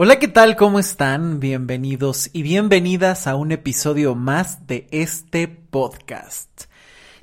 Hola, 0.00 0.20
¿qué 0.20 0.28
tal? 0.28 0.54
¿Cómo 0.54 0.78
están? 0.78 1.40
Bienvenidos 1.40 2.30
y 2.32 2.42
bienvenidas 2.42 3.26
a 3.26 3.34
un 3.34 3.50
episodio 3.50 4.14
más 4.14 4.64
de 4.68 4.86
este 4.92 5.48
podcast. 5.48 6.66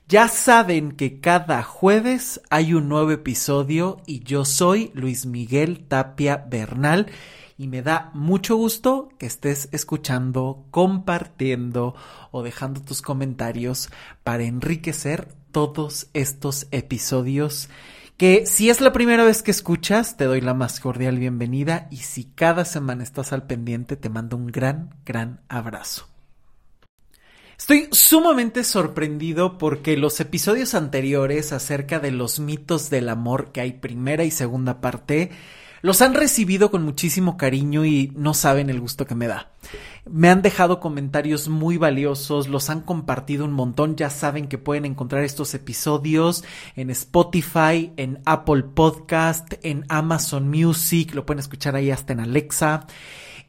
Ya 0.09 0.27
saben 0.27 0.91
que 0.91 1.21
cada 1.21 1.63
jueves 1.63 2.41
hay 2.49 2.73
un 2.73 2.89
nuevo 2.89 3.11
episodio 3.11 4.01
y 4.05 4.25
yo 4.25 4.43
soy 4.43 4.91
Luis 4.93 5.25
Miguel 5.25 5.85
Tapia 5.87 6.47
Bernal 6.49 7.07
y 7.57 7.69
me 7.69 7.81
da 7.81 8.11
mucho 8.13 8.57
gusto 8.57 9.07
que 9.17 9.25
estés 9.25 9.69
escuchando, 9.71 10.65
compartiendo 10.69 11.95
o 12.31 12.43
dejando 12.43 12.81
tus 12.81 13.01
comentarios 13.01 13.89
para 14.25 14.43
enriquecer 14.43 15.29
todos 15.53 16.07
estos 16.13 16.67
episodios 16.71 17.69
que 18.17 18.45
si 18.45 18.69
es 18.69 18.79
la 18.79 18.93
primera 18.93 19.23
vez 19.23 19.43
que 19.43 19.51
escuchas, 19.51 20.15
te 20.15 20.25
doy 20.25 20.41
la 20.41 20.53
más 20.53 20.79
cordial 20.79 21.19
bienvenida 21.19 21.87
y 21.91 21.97
si 21.97 22.23
cada 22.23 22.63
semana 22.63 23.03
estás 23.03 23.33
al 23.33 23.45
pendiente, 23.45 23.97
te 23.97 24.09
mando 24.09 24.37
un 24.37 24.47
gran, 24.47 24.95
gran 25.05 25.41
abrazo. 25.49 26.07
Estoy 27.57 27.87
sumamente 27.91 28.63
sorprendido 28.63 29.57
porque 29.57 29.97
los 29.97 30.19
episodios 30.19 30.75
anteriores 30.75 31.53
acerca 31.53 31.99
de 31.99 32.11
los 32.11 32.39
mitos 32.39 32.89
del 32.89 33.09
amor 33.09 33.51
que 33.51 33.61
hay 33.61 33.73
primera 33.73 34.23
y 34.23 34.31
segunda 34.31 34.81
parte 34.81 35.31
los 35.85 36.01
han 36.01 36.15
recibido 36.15 36.71
con 36.71 36.83
muchísimo 36.83 37.37
cariño 37.37 37.85
y 37.85 38.11
no 38.15 38.33
saben 38.33 38.71
el 38.71 38.79
gusto 38.79 39.05
que 39.05 39.13
me 39.13 39.27
da. 39.27 39.51
Me 40.09 40.29
han 40.29 40.41
dejado 40.41 40.79
comentarios 40.79 41.47
muy 41.47 41.77
valiosos, 41.77 42.47
los 42.47 42.71
han 42.71 42.81
compartido 42.81 43.45
un 43.45 43.51
montón, 43.51 43.95
ya 43.95 44.09
saben 44.09 44.47
que 44.47 44.57
pueden 44.57 44.85
encontrar 44.85 45.23
estos 45.23 45.53
episodios 45.53 46.43
en 46.75 46.89
Spotify, 46.89 47.93
en 47.97 48.19
Apple 48.25 48.63
Podcast, 48.63 49.53
en 49.61 49.85
Amazon 49.87 50.49
Music, 50.49 51.13
lo 51.13 51.23
pueden 51.23 51.41
escuchar 51.41 51.75
ahí 51.75 51.91
hasta 51.91 52.13
en 52.13 52.21
Alexa. 52.21 52.87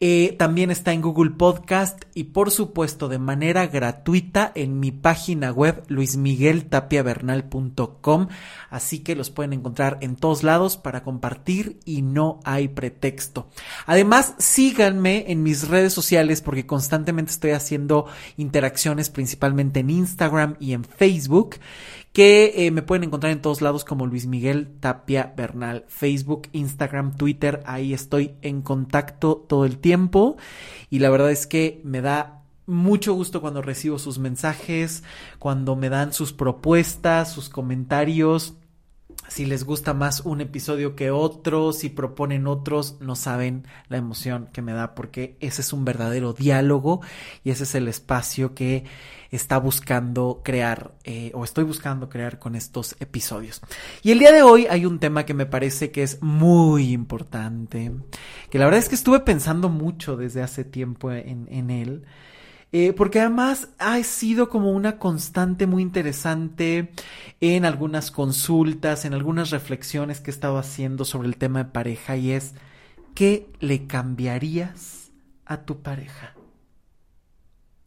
Eh, 0.00 0.34
también 0.38 0.70
está 0.70 0.92
en 0.92 1.00
Google 1.00 1.30
Podcast 1.30 2.02
y 2.14 2.24
por 2.24 2.51
supuesto 2.51 3.09
de 3.09 3.18
manera 3.18 3.66
gratuita 3.66 4.52
en 4.54 4.79
mi 4.79 4.93
página 4.93 5.51
web 5.52 5.84
luismigueltapiavernal.com. 5.88 8.29
Así 8.68 8.98
que 8.98 9.16
los 9.16 9.30
pueden 9.30 9.54
encontrar 9.54 9.96
en 10.02 10.16
todos 10.16 10.43
lados 10.43 10.76
para 10.76 11.02
compartir 11.02 11.80
y 11.85 12.02
no 12.02 12.40
hay 12.45 12.68
pretexto. 12.68 13.48
Además, 13.87 14.35
síganme 14.38 15.24
en 15.29 15.43
mis 15.43 15.66
redes 15.68 15.95
sociales 15.95 16.42
porque 16.42 16.66
constantemente 16.66 17.32
estoy 17.32 17.52
haciendo 17.52 18.04
interacciones 18.37 19.09
principalmente 19.09 19.80
en 19.80 19.88
Instagram 19.90 20.57
y 20.60 20.74
en 20.74 20.85
Facebook 20.85 21.57
que 22.16 22.54
eh, 22.64 22.70
me 22.70 22.80
pueden 22.80 23.04
encontrar 23.04 23.30
en 23.30 23.42
todos 23.42 23.60
lados 23.60 23.84
como 23.84 24.06
Luis 24.06 24.26
Miguel 24.26 24.68
Tapia 24.80 25.34
Bernal, 25.36 25.84
Facebook, 25.86 26.48
Instagram, 26.52 27.14
Twitter, 27.14 27.62
ahí 27.66 27.92
estoy 27.92 28.36
en 28.40 28.62
contacto 28.62 29.45
todo 29.46 29.66
el 29.66 29.76
tiempo. 29.76 30.38
Y 30.88 31.00
la 31.00 31.10
verdad 31.10 31.30
es 31.30 31.46
que 31.46 31.82
me 31.84 32.00
da 32.00 32.40
mucho 32.64 33.12
gusto 33.12 33.42
cuando 33.42 33.60
recibo 33.60 33.98
sus 33.98 34.18
mensajes, 34.18 35.04
cuando 35.38 35.76
me 35.76 35.90
dan 35.90 36.14
sus 36.14 36.32
propuestas, 36.32 37.30
sus 37.30 37.50
comentarios 37.50 38.54
si 39.29 39.45
les 39.45 39.65
gusta 39.65 39.95
más 39.95 40.21
un 40.21 40.41
episodio 40.41 40.95
que 40.95 41.10
otro, 41.10 41.73
si 41.73 41.88
proponen 41.88 42.46
otros, 42.46 42.96
no 43.01 43.16
saben 43.16 43.66
la 43.88 43.96
emoción 43.96 44.49
que 44.52 44.63
me 44.63 44.73
da 44.73 44.95
porque 44.95 45.37
ese 45.41 45.63
es 45.63 45.73
un 45.73 45.85
verdadero 45.85 46.32
diálogo 46.32 47.01
y 47.45 47.51
ese 47.51 47.65
es 47.65 47.74
el 47.74 47.88
espacio 47.88 48.54
que 48.54 48.85
está 49.30 49.59
buscando 49.59 50.41
crear 50.45 50.93
eh, 51.04 51.30
o 51.35 51.45
estoy 51.45 51.65
buscando 51.65 52.09
crear 52.09 52.38
con 52.38 52.54
estos 52.54 52.97
episodios. 53.01 53.60
Y 54.02 54.13
el 54.13 54.19
día 54.19 54.32
de 54.32 54.43
hoy 54.43 54.66
hay 54.69 54.87
un 54.87 54.99
tema 54.99 55.27
que 55.27 55.35
me 55.35 55.47
parece 55.47 55.91
que 55.91 56.02
es 56.02 56.23
muy 56.23 56.93
importante, 56.93 57.93
que 58.51 58.59
la 58.59 58.65
verdad 58.66 58.80
es 58.80 58.88
que 58.88 58.95
estuve 58.95 59.21
pensando 59.21 59.69
mucho 59.69 60.16
desde 60.16 60.43
hace 60.43 60.65
tiempo 60.65 61.10
en, 61.13 61.49
en 61.51 61.71
él. 61.71 62.04
Eh, 62.79 62.93
porque 62.93 63.21
además 63.21 63.69
ha 63.79 64.03
sido 64.03 64.50
como 64.50 64.71
una 64.71 64.99
constante 64.99 65.66
muy 65.66 65.82
interesante 65.82 66.92
en 67.41 67.64
algunas 67.64 68.10
consultas, 68.10 69.06
en 69.06 69.14
algunas 69.14 69.48
reflexiones 69.48 70.20
que 70.20 70.31
he 70.31 70.34
estado 70.34 70.59
haciendo 70.59 71.06
sobre 71.06 71.26
el 71.28 71.38
tema 71.38 71.65
de 71.65 71.70
pareja 71.70 72.19
y 72.19 72.32
es, 72.32 72.53
¿qué 73.15 73.50
le 73.60 73.86
cambiarías 73.86 75.10
a 75.47 75.62
tu 75.62 75.81
pareja? 75.81 76.34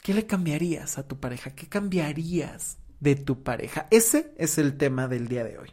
¿Qué 0.02 0.16
le 0.16 0.26
cambiarías 0.26 0.98
a 0.98 1.08
tu 1.08 1.20
pareja? 1.20 1.52
¿Qué 1.52 1.68
cambiarías 1.68 2.80
de 3.00 3.16
tu 3.16 3.44
pareja? 3.44 3.86
Ese 3.92 4.34
es 4.40 4.58
el 4.58 4.76
tema 4.76 5.08
del 5.08 5.28
día 5.28 5.44
de 5.44 5.60
hoy. 5.60 5.70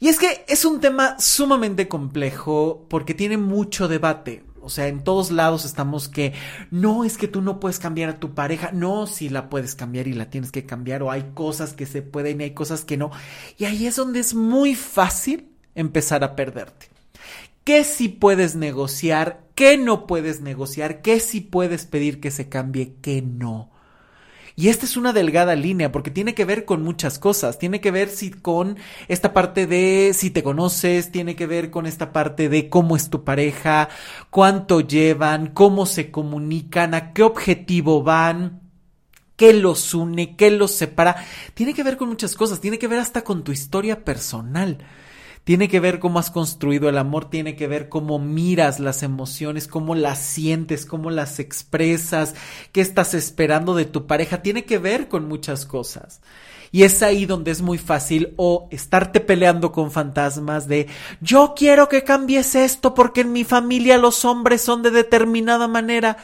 Y 0.00 0.08
es 0.08 0.18
que 0.18 0.46
es 0.48 0.64
un 0.64 0.80
tema 0.80 1.20
sumamente 1.20 1.86
complejo 1.86 2.86
porque 2.88 3.12
tiene 3.12 3.36
mucho 3.36 3.88
debate. 3.88 4.42
O 4.62 4.70
sea, 4.70 4.88
en 4.88 5.02
todos 5.04 5.30
lados 5.30 5.64
estamos 5.64 6.08
que 6.08 6.32
no 6.70 7.04
es 7.04 7.18
que 7.18 7.28
tú 7.28 7.42
no 7.42 7.60
puedes 7.60 7.78
cambiar 7.78 8.10
a 8.10 8.20
tu 8.20 8.34
pareja, 8.34 8.70
no, 8.72 9.06
si 9.06 9.28
la 9.28 9.50
puedes 9.50 9.74
cambiar 9.74 10.06
y 10.08 10.12
la 10.12 10.30
tienes 10.30 10.52
que 10.52 10.64
cambiar, 10.64 11.02
o 11.02 11.10
hay 11.10 11.32
cosas 11.34 11.72
que 11.74 11.86
se 11.86 12.02
pueden 12.02 12.40
y 12.40 12.44
hay 12.44 12.50
cosas 12.52 12.84
que 12.84 12.96
no. 12.96 13.10
Y 13.58 13.64
ahí 13.64 13.86
es 13.86 13.96
donde 13.96 14.20
es 14.20 14.34
muy 14.34 14.74
fácil 14.74 15.48
empezar 15.74 16.24
a 16.24 16.36
perderte. 16.36 16.88
¿Qué 17.64 17.84
sí 17.84 18.08
puedes 18.08 18.56
negociar? 18.56 19.44
¿Qué 19.54 19.78
no 19.78 20.06
puedes 20.06 20.40
negociar? 20.40 21.02
¿Qué 21.02 21.20
sí 21.20 21.40
puedes 21.40 21.86
pedir 21.86 22.20
que 22.20 22.30
se 22.30 22.48
cambie? 22.48 22.96
¿Qué 23.00 23.22
no? 23.22 23.70
Y 24.54 24.68
esta 24.68 24.84
es 24.84 24.96
una 24.96 25.12
delgada 25.12 25.54
línea 25.54 25.92
porque 25.92 26.10
tiene 26.10 26.34
que 26.34 26.44
ver 26.44 26.64
con 26.64 26.82
muchas 26.82 27.18
cosas. 27.18 27.58
Tiene 27.58 27.80
que 27.80 27.90
ver 27.90 28.08
si 28.08 28.30
con 28.30 28.76
esta 29.08 29.32
parte 29.32 29.66
de 29.66 30.12
si 30.14 30.30
te 30.30 30.42
conoces, 30.42 31.10
tiene 31.10 31.36
que 31.36 31.46
ver 31.46 31.70
con 31.70 31.86
esta 31.86 32.12
parte 32.12 32.48
de 32.48 32.68
cómo 32.68 32.96
es 32.96 33.10
tu 33.10 33.24
pareja, 33.24 33.88
cuánto 34.30 34.80
llevan, 34.80 35.48
cómo 35.48 35.86
se 35.86 36.10
comunican, 36.10 36.94
a 36.94 37.12
qué 37.12 37.22
objetivo 37.22 38.02
van 38.02 38.60
qué 39.34 39.54
los 39.54 39.92
une, 39.92 40.36
qué 40.36 40.52
los 40.52 40.70
separa. 40.70 41.16
Tiene 41.54 41.74
que 41.74 41.82
ver 41.82 41.96
con 41.96 42.08
muchas 42.08 42.36
cosas, 42.36 42.60
tiene 42.60 42.78
que 42.78 42.86
ver 42.86 43.00
hasta 43.00 43.24
con 43.24 43.42
tu 43.42 43.50
historia 43.50 44.04
personal 44.04 44.78
tiene 45.44 45.68
que 45.68 45.80
ver 45.80 45.98
cómo 45.98 46.18
has 46.18 46.30
construido 46.30 46.88
el 46.88 46.98
amor, 46.98 47.28
tiene 47.28 47.56
que 47.56 47.66
ver 47.66 47.88
cómo 47.88 48.18
miras 48.18 48.78
las 48.78 49.02
emociones, 49.02 49.66
cómo 49.66 49.94
las 49.94 50.18
sientes, 50.18 50.86
cómo 50.86 51.10
las 51.10 51.40
expresas, 51.40 52.34
qué 52.70 52.80
estás 52.80 53.14
esperando 53.14 53.74
de 53.74 53.84
tu 53.84 54.06
pareja, 54.06 54.42
tiene 54.42 54.64
que 54.64 54.78
ver 54.78 55.08
con 55.08 55.26
muchas 55.26 55.66
cosas. 55.66 56.20
Y 56.70 56.84
es 56.84 57.02
ahí 57.02 57.26
donde 57.26 57.50
es 57.50 57.60
muy 57.60 57.76
fácil 57.76 58.32
o 58.36 58.68
estarte 58.70 59.20
peleando 59.20 59.72
con 59.72 59.90
fantasmas 59.90 60.68
de 60.68 60.86
yo 61.20 61.52
quiero 61.54 61.90
que 61.90 62.02
cambies 62.02 62.54
esto 62.54 62.94
porque 62.94 63.20
en 63.20 63.32
mi 63.32 63.44
familia 63.44 63.98
los 63.98 64.24
hombres 64.24 64.62
son 64.62 64.82
de 64.82 64.90
determinada 64.90 65.68
manera 65.68 66.16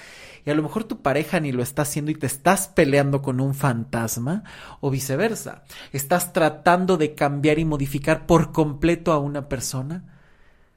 y 0.49 0.51
a 0.51 0.55
lo 0.55 0.63
mejor 0.63 0.85
tu 0.85 1.03
pareja 1.03 1.41
ni 1.41 1.53
lo 1.53 1.63
está 1.63 1.83
haciendo 1.83 2.11
y 2.11 2.15
te 2.15 2.25
estás 2.25 2.69
peleando 2.69 3.21
con 3.21 3.39
un 3.39 3.55
fantasma 3.55 4.45
o 4.81 4.91
viceversa. 4.91 5.65
Estás 5.93 6.33
tratando 6.33 6.97
de 6.97 7.15
cambiar 7.15 7.59
y 7.59 7.67
modificar 7.67 8.25
por 8.25 8.51
completo 8.51 9.13
a 9.13 9.19
una 9.19 9.51
persona 9.51 10.19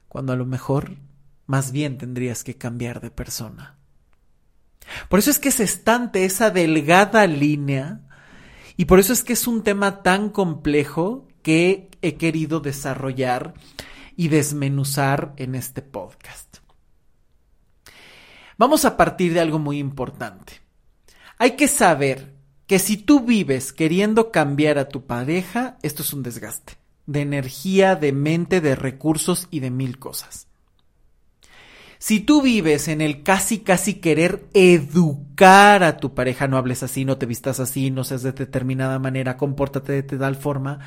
cuando 0.08 0.34
a 0.34 0.36
lo 0.36 0.44
mejor 0.44 0.98
más 1.46 1.72
bien 1.72 1.96
tendrías 1.96 2.44
que 2.44 2.58
cambiar 2.58 3.00
de 3.00 3.10
persona. 3.10 3.78
Por 5.08 5.20
eso 5.20 5.30
es 5.30 5.38
que 5.38 5.48
es 5.48 5.58
estante 5.58 6.26
esa 6.26 6.50
delgada 6.50 7.26
línea 7.26 8.02
y 8.76 8.84
por 8.84 9.00
eso 9.00 9.14
es 9.14 9.24
que 9.24 9.32
es 9.32 9.46
un 9.46 9.62
tema 9.62 10.02
tan 10.02 10.28
complejo 10.28 11.28
que 11.40 11.88
he 12.02 12.16
querido 12.16 12.60
desarrollar 12.60 13.54
y 14.16 14.28
desmenuzar 14.28 15.32
en 15.38 15.54
este 15.54 15.80
podcast. 15.80 16.51
Vamos 18.62 18.84
a 18.84 18.96
partir 18.96 19.34
de 19.34 19.40
algo 19.40 19.58
muy 19.58 19.80
importante. 19.80 20.60
Hay 21.36 21.56
que 21.56 21.66
saber 21.66 22.36
que 22.68 22.78
si 22.78 22.96
tú 22.96 23.18
vives 23.18 23.72
queriendo 23.72 24.30
cambiar 24.30 24.78
a 24.78 24.88
tu 24.88 25.04
pareja, 25.04 25.78
esto 25.82 26.04
es 26.04 26.12
un 26.12 26.22
desgaste 26.22 26.74
de 27.06 27.22
energía, 27.22 27.96
de 27.96 28.12
mente, 28.12 28.60
de 28.60 28.76
recursos 28.76 29.48
y 29.50 29.58
de 29.58 29.72
mil 29.72 29.98
cosas. 29.98 30.46
Si 31.98 32.20
tú 32.20 32.40
vives 32.40 32.86
en 32.86 33.00
el 33.00 33.24
casi 33.24 33.58
casi 33.58 33.94
querer 33.94 34.46
educar 34.54 35.82
a 35.82 35.96
tu 35.96 36.14
pareja, 36.14 36.46
no 36.46 36.56
hables 36.56 36.84
así, 36.84 37.04
no 37.04 37.18
te 37.18 37.26
vistas 37.26 37.58
así, 37.58 37.90
no 37.90 38.04
seas 38.04 38.22
de 38.22 38.30
determinada 38.30 39.00
manera, 39.00 39.38
compórtate 39.38 39.90
de 39.90 40.04
tal 40.04 40.36
forma, 40.36 40.78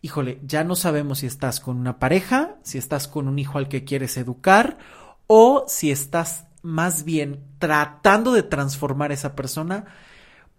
híjole, 0.00 0.38
ya 0.46 0.62
no 0.62 0.76
sabemos 0.76 1.18
si 1.18 1.26
estás 1.26 1.58
con 1.58 1.76
una 1.76 1.98
pareja, 1.98 2.54
si 2.62 2.78
estás 2.78 3.08
con 3.08 3.26
un 3.26 3.40
hijo 3.40 3.58
al 3.58 3.66
que 3.66 3.82
quieres 3.82 4.16
educar 4.16 4.78
o 5.26 5.64
si 5.66 5.90
estás 5.90 6.44
más 6.62 7.04
bien 7.04 7.40
tratando 7.58 8.32
de 8.32 8.42
transformar 8.42 9.10
a 9.10 9.14
esa 9.14 9.34
persona 9.34 9.86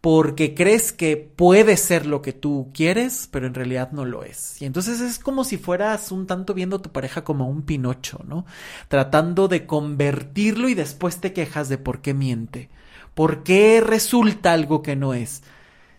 porque 0.01 0.55
crees 0.55 0.91
que 0.91 1.15
puede 1.15 1.77
ser 1.77 2.07
lo 2.07 2.23
que 2.23 2.33
tú 2.33 2.71
quieres, 2.73 3.29
pero 3.31 3.45
en 3.45 3.53
realidad 3.53 3.91
no 3.91 4.03
lo 4.03 4.23
es. 4.23 4.59
Y 4.59 4.65
entonces 4.65 4.99
es 4.99 5.19
como 5.19 5.43
si 5.43 5.57
fueras 5.57 6.11
un 6.11 6.25
tanto 6.25 6.55
viendo 6.55 6.77
a 6.77 6.81
tu 6.81 6.91
pareja 6.91 7.23
como 7.23 7.47
un 7.47 7.61
pinocho, 7.61 8.19
¿no? 8.27 8.45
Tratando 8.87 9.47
de 9.47 9.67
convertirlo 9.67 10.69
y 10.69 10.73
después 10.73 11.21
te 11.21 11.33
quejas 11.33 11.69
de 11.69 11.77
por 11.77 12.01
qué 12.01 12.15
miente, 12.15 12.69
por 13.13 13.43
qué 13.43 13.79
resulta 13.79 14.53
algo 14.53 14.81
que 14.81 14.95
no 14.95 15.13
es. 15.13 15.43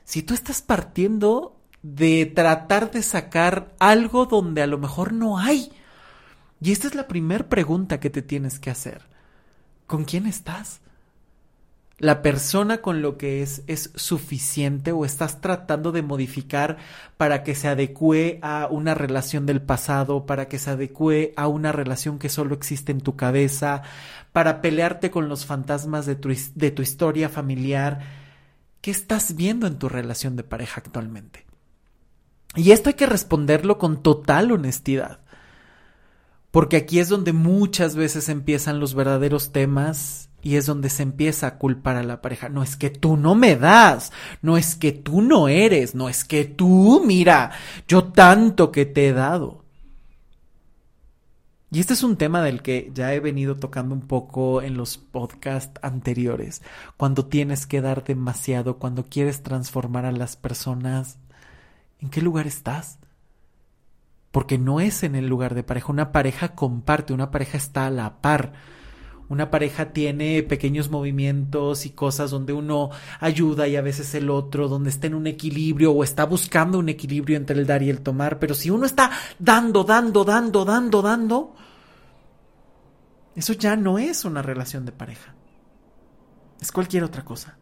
Si 0.05 0.23
tú 0.23 0.35
estás 0.35 0.63
partiendo 0.63 1.57
de 1.83 2.27
tratar 2.27 2.91
de 2.91 3.03
sacar 3.03 3.75
algo 3.79 4.27
donde 4.27 4.63
a 4.63 4.67
lo 4.67 4.79
mejor 4.79 5.13
no 5.13 5.39
hay. 5.39 5.71
Y 6.61 6.71
esta 6.73 6.87
es 6.87 6.95
la 6.95 7.09
primera 7.09 7.49
pregunta 7.49 8.01
que 8.01 8.11
te 8.11 8.23
tienes 8.23 8.59
que 8.61 8.71
hacer. 8.71 9.12
¿Con 9.93 10.05
quién 10.07 10.25
estás? 10.27 10.81
la 11.99 12.23
persona 12.23 12.79
con 12.79 13.03
lo 13.03 13.19
que 13.19 13.43
es 13.43 13.63
es 13.67 13.93
suficiente 13.95 14.91
o 14.91 15.05
estás 15.05 15.43
tratando 15.43 15.93
de 15.93 16.01
modificar 16.01 16.79
para 17.19 17.43
que 17.43 17.55
se 17.55 17.69
adecue 17.69 18.39
a 18.41 18.69
una 18.71 18.95
relación 18.95 19.45
del 19.45 19.61
pasado, 19.61 20.25
para 20.25 20.49
que 20.49 20.59
se 20.59 20.71
adecue 20.71 21.35
a 21.37 21.47
una 21.47 21.73
relación 21.73 22.19
que 22.19 22.31
solo 22.31 22.55
existe 22.55 22.91
en 22.91 23.03
tu 23.03 23.17
cabeza, 23.17 23.83
para 24.33 24.63
pelearte 24.63 25.11
con 25.11 25.29
los 25.29 25.45
fantasmas 25.45 26.07
de 26.07 26.17
tu, 26.17 26.35
de 26.55 26.71
tu 26.71 26.81
historia 26.81 27.29
familiar. 27.29 28.01
¿Qué 28.81 28.91
estás 28.91 29.37
viendo 29.37 29.67
en 29.67 29.79
tu 29.79 29.91
relación 29.91 30.37
de 30.37 30.43
pareja 30.43 30.81
actualmente? 30.81 31.45
Y 32.57 32.71
esto 32.73 32.89
hay 32.89 32.95
que 32.95 33.07
responderlo 33.07 33.77
con 33.77 34.03
total 34.03 34.53
honestidad. 34.53 35.21
Porque 36.53 36.77
aquí 36.77 37.01
es 37.01 37.09
donde 37.09 37.33
muchas 37.33 37.97
veces 37.97 38.29
empiezan 38.29 38.79
los 38.79 38.95
verdaderos 38.95 39.53
temas 39.53 40.29
y 40.43 40.57
es 40.57 40.67
donde 40.67 40.91
se 40.91 41.03
empieza 41.03 41.47
a 41.47 41.59
culpar 41.59 41.97
a 41.97 42.03
la 42.03 42.21
pareja. 42.21 42.51
No 42.51 42.63
es 42.63 42.77
que 42.77 42.91
tú 42.91 43.17
no 43.17 43.35
me 43.35 43.57
das, 43.57 44.13
no 44.43 44.59
es 44.59 44.77
que 44.77 44.93
tú 44.93 45.23
no 45.23 45.49
eres, 45.49 45.95
no 45.95 46.11
es 46.11 46.25
que 46.25 46.45
tú, 46.45 47.03
mira, 47.07 47.53
yo 47.89 48.05
tanto 48.05 48.71
que 48.71 48.85
te 48.85 49.09
he 49.09 49.13
dado. 49.15 49.65
Y 51.71 51.81
este 51.81 51.95
es 51.95 52.03
un 52.03 52.19
tema 52.19 52.43
del 52.43 52.61
que 52.61 52.91
ya 52.95 53.15
he 53.15 53.21
venido 53.21 53.57
tocando 53.57 53.95
un 53.95 54.03
poco 54.03 54.61
en 54.61 54.77
los 54.77 54.99
podcasts 54.99 55.81
anteriores. 55.83 56.61
Cuando 56.99 57.25
tienes 57.25 57.67
que 57.67 57.81
dar 57.81 58.05
demasiado, 58.05 58.79
cuando 58.79 59.05
quieres 59.05 59.43
transformar 59.43 60.05
a 60.05 60.13
las 60.13 60.37
personas, 60.37 61.17
¿en 61.99 62.11
qué 62.11 62.21
lugar 62.21 62.47
estás? 62.47 62.99
Porque 64.33 64.59
no 64.59 64.81
es 64.81 65.05
en 65.05 65.15
el 65.15 65.29
lugar 65.29 65.55
de 65.55 65.63
pareja. 65.63 65.93
Una 65.93 66.11
pareja 66.11 66.57
comparte, 66.57 67.13
una 67.13 67.31
pareja 67.31 67.57
está 67.57 67.87
a 67.87 67.91
la 67.91 68.21
par 68.21 68.53
una 69.33 69.51
pareja 69.51 69.95
tiene 69.95 70.43
pequeños 70.43 70.91
movimientos 70.91 71.87
y 71.87 71.91
cosas 71.91 72.31
donde 72.31 72.53
uno 72.53 72.91
ayuda 73.19 73.67
y 73.67 73.77
a 73.77 73.81
veces 73.81 74.15
el 74.15 74.29
otro, 74.29 74.69
donde 74.69 74.91
está 74.91 75.07
en 75.07 75.15
un 75.15 75.27
equilibrio 75.27 75.91
o 75.93 76.05
está 76.05 76.27
buscando 76.27 76.79
un 76.79 76.91
equilibrio 76.91 77.39
entre 77.39 77.59
el 77.59 77.67
dar 77.67 77.83
y 77.83 77.89
el 77.89 78.03
tomar, 78.03 78.39
pero 78.39 78.55
si 78.55 78.69
uno 78.69 78.85
está 78.85 79.11
dando, 79.39 79.85
dando, 79.85 80.23
dando, 80.25 80.67
dando, 80.67 81.01
dando, 81.01 81.55
eso 83.35 83.55
ya 83.55 83.75
no 83.75 83.99
es 83.99 84.27
una 84.27 84.43
relación 84.43 84.85
de 84.85 84.93
pareja. 84.93 85.35
Es 86.61 86.71
cualquier 86.71 87.03
otra 87.03 87.25
cosa. 87.25 87.57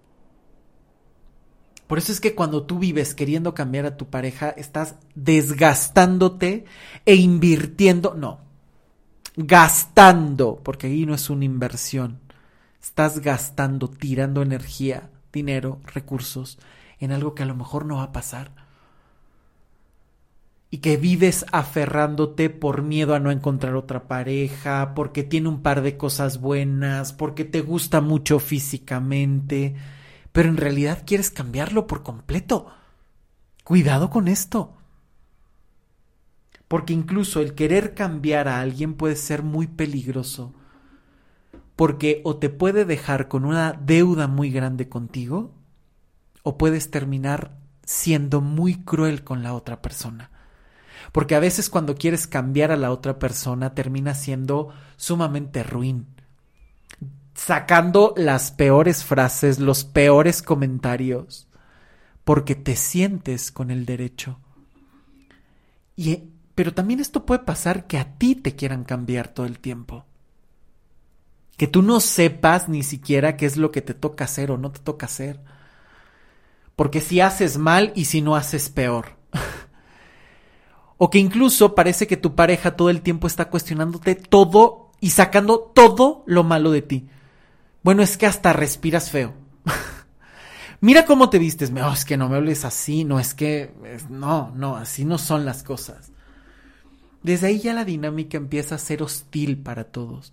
Por 1.90 1.98
eso 1.98 2.12
es 2.12 2.20
que 2.20 2.36
cuando 2.36 2.62
tú 2.62 2.78
vives 2.78 3.16
queriendo 3.16 3.52
cambiar 3.52 3.84
a 3.84 3.96
tu 3.96 4.10
pareja, 4.10 4.50
estás 4.50 4.94
desgastándote 5.16 6.64
e 7.04 7.16
invirtiendo, 7.16 8.14
no, 8.14 8.38
gastando, 9.34 10.60
porque 10.62 10.86
ahí 10.86 11.04
no 11.04 11.16
es 11.16 11.28
una 11.30 11.46
inversión. 11.46 12.20
Estás 12.80 13.18
gastando, 13.18 13.90
tirando 13.90 14.40
energía, 14.40 15.10
dinero, 15.32 15.80
recursos 15.92 16.60
en 17.00 17.10
algo 17.10 17.34
que 17.34 17.42
a 17.42 17.46
lo 17.46 17.56
mejor 17.56 17.84
no 17.86 17.96
va 17.96 18.04
a 18.04 18.12
pasar. 18.12 18.52
Y 20.70 20.78
que 20.78 20.96
vives 20.96 21.44
aferrándote 21.50 22.50
por 22.50 22.82
miedo 22.82 23.16
a 23.16 23.18
no 23.18 23.32
encontrar 23.32 23.74
otra 23.74 24.06
pareja, 24.06 24.94
porque 24.94 25.24
tiene 25.24 25.48
un 25.48 25.60
par 25.60 25.82
de 25.82 25.96
cosas 25.96 26.40
buenas, 26.40 27.12
porque 27.12 27.44
te 27.44 27.62
gusta 27.62 28.00
mucho 28.00 28.38
físicamente, 28.38 29.74
pero 30.32 30.48
en 30.48 30.56
realidad 30.56 31.02
quieres 31.06 31.30
cambiarlo 31.30 31.86
por 31.86 32.02
completo. 32.02 32.66
Cuidado 33.64 34.10
con 34.10 34.28
esto 34.28 34.76
porque 36.70 36.92
incluso 36.92 37.40
el 37.40 37.56
querer 37.56 37.94
cambiar 37.96 38.46
a 38.46 38.60
alguien 38.60 38.94
puede 38.94 39.16
ser 39.16 39.42
muy 39.42 39.66
peligroso, 39.66 40.54
porque 41.74 42.20
o 42.22 42.36
te 42.36 42.48
puede 42.48 42.84
dejar 42.84 43.26
con 43.26 43.44
una 43.44 43.72
deuda 43.72 44.28
muy 44.28 44.52
grande 44.52 44.88
contigo, 44.88 45.52
o 46.44 46.58
puedes 46.58 46.92
terminar 46.92 47.58
siendo 47.84 48.40
muy 48.40 48.84
cruel 48.84 49.24
con 49.24 49.42
la 49.42 49.54
otra 49.54 49.82
persona. 49.82 50.30
Porque 51.10 51.34
a 51.34 51.40
veces 51.40 51.70
cuando 51.70 51.96
quieres 51.96 52.28
cambiar 52.28 52.70
a 52.70 52.76
la 52.76 52.92
otra 52.92 53.18
persona 53.18 53.74
termina 53.74 54.14
siendo 54.14 54.72
sumamente 54.96 55.64
ruin, 55.64 56.06
sacando 57.46 58.12
las 58.18 58.50
peores 58.50 59.02
frases, 59.02 59.58
los 59.58 59.84
peores 59.84 60.42
comentarios, 60.42 61.48
porque 62.22 62.54
te 62.54 62.76
sientes 62.76 63.50
con 63.50 63.70
el 63.70 63.86
derecho. 63.86 64.38
Y 65.96 66.24
pero 66.54 66.74
también 66.74 67.00
esto 67.00 67.24
puede 67.24 67.40
pasar 67.40 67.86
que 67.86 67.96
a 67.96 68.18
ti 68.18 68.34
te 68.34 68.54
quieran 68.56 68.84
cambiar 68.84 69.28
todo 69.28 69.46
el 69.46 69.58
tiempo. 69.58 70.04
Que 71.56 71.66
tú 71.66 71.80
no 71.80 72.00
sepas 72.00 72.68
ni 72.68 72.82
siquiera 72.82 73.38
qué 73.38 73.46
es 73.46 73.56
lo 73.56 73.70
que 73.70 73.80
te 73.80 73.94
toca 73.94 74.24
hacer 74.24 74.50
o 74.50 74.58
no 74.58 74.70
te 74.70 74.80
toca 74.80 75.06
hacer. 75.06 75.40
Porque 76.76 77.00
si 77.00 77.22
haces 77.22 77.56
mal 77.56 77.92
y 77.94 78.04
si 78.04 78.20
no 78.20 78.36
haces 78.36 78.68
peor. 78.68 79.16
o 80.98 81.08
que 81.08 81.18
incluso 81.18 81.74
parece 81.74 82.06
que 82.06 82.18
tu 82.18 82.34
pareja 82.34 82.76
todo 82.76 82.90
el 82.90 83.00
tiempo 83.00 83.26
está 83.26 83.48
cuestionándote 83.48 84.14
todo 84.14 84.92
y 85.00 85.10
sacando 85.10 85.58
todo 85.58 86.22
lo 86.26 86.44
malo 86.44 86.70
de 86.70 86.82
ti. 86.82 87.08
Bueno, 87.82 88.02
es 88.02 88.16
que 88.16 88.26
hasta 88.26 88.52
respiras 88.52 89.10
feo. 89.10 89.34
Mira 90.80 91.04
cómo 91.04 91.30
te 91.30 91.38
vistes. 91.38 91.70
No, 91.70 91.92
es 91.92 92.04
que 92.04 92.16
no 92.16 92.28
me 92.28 92.36
hables 92.36 92.64
así. 92.64 93.04
No, 93.04 93.18
es 93.20 93.34
que... 93.34 93.72
No, 94.08 94.52
no, 94.54 94.76
así 94.76 95.04
no 95.04 95.18
son 95.18 95.44
las 95.44 95.62
cosas. 95.62 96.12
Desde 97.22 97.48
ahí 97.48 97.60
ya 97.60 97.74
la 97.74 97.84
dinámica 97.84 98.36
empieza 98.36 98.74
a 98.74 98.78
ser 98.78 99.02
hostil 99.02 99.58
para 99.58 99.84
todos. 99.84 100.32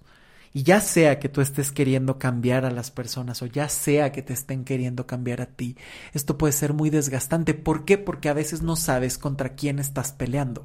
Y 0.54 0.64
ya 0.64 0.82
sea 0.82 1.20
que 1.20 1.30
tú 1.30 1.42
estés 1.42 1.72
queriendo 1.72 2.18
cambiar 2.18 2.66
a 2.66 2.72
las 2.72 2.90
personas 2.92 3.42
o 3.42 3.46
ya 3.46 3.70
sea 3.70 4.12
que 4.12 4.22
te 4.22 4.34
estén 4.34 4.64
queriendo 4.64 5.06
cambiar 5.06 5.42
a 5.42 5.46
ti, 5.46 5.78
esto 6.14 6.38
puede 6.38 6.54
ser 6.54 6.74
muy 6.74 6.90
desgastante. 6.90 7.54
¿Por 7.54 7.86
qué? 7.86 7.98
Porque 7.98 8.30
a 8.30 8.34
veces 8.34 8.62
no 8.62 8.76
sabes 8.76 9.18
contra 9.18 9.56
quién 9.56 9.78
estás 9.80 10.14
peleando. 10.14 10.64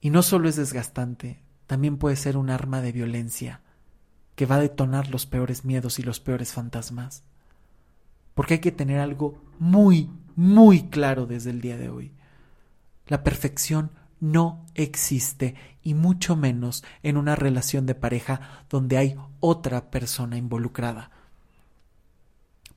Y 0.00 0.10
no 0.10 0.22
solo 0.22 0.48
es 0.48 0.56
desgastante, 0.56 1.40
también 1.68 1.98
puede 1.98 2.16
ser 2.16 2.38
un 2.38 2.48
arma 2.48 2.80
de 2.80 2.92
violencia 2.92 3.60
que 4.34 4.46
va 4.46 4.56
a 4.56 4.60
detonar 4.60 5.10
los 5.10 5.26
peores 5.26 5.66
miedos 5.66 5.98
y 5.98 6.02
los 6.02 6.18
peores 6.18 6.52
fantasmas. 6.52 7.22
Porque 8.34 8.54
hay 8.54 8.60
que 8.60 8.72
tener 8.72 9.00
algo 9.00 9.38
muy, 9.58 10.10
muy 10.34 10.88
claro 10.88 11.26
desde 11.26 11.50
el 11.50 11.60
día 11.60 11.76
de 11.76 11.90
hoy. 11.90 12.14
La 13.06 13.22
perfección 13.22 13.90
no 14.18 14.64
existe 14.74 15.56
y 15.82 15.92
mucho 15.92 16.36
menos 16.36 16.84
en 17.02 17.18
una 17.18 17.36
relación 17.36 17.84
de 17.84 17.94
pareja 17.94 18.64
donde 18.70 18.96
hay 18.96 19.16
otra 19.38 19.90
persona 19.90 20.38
involucrada. 20.38 21.10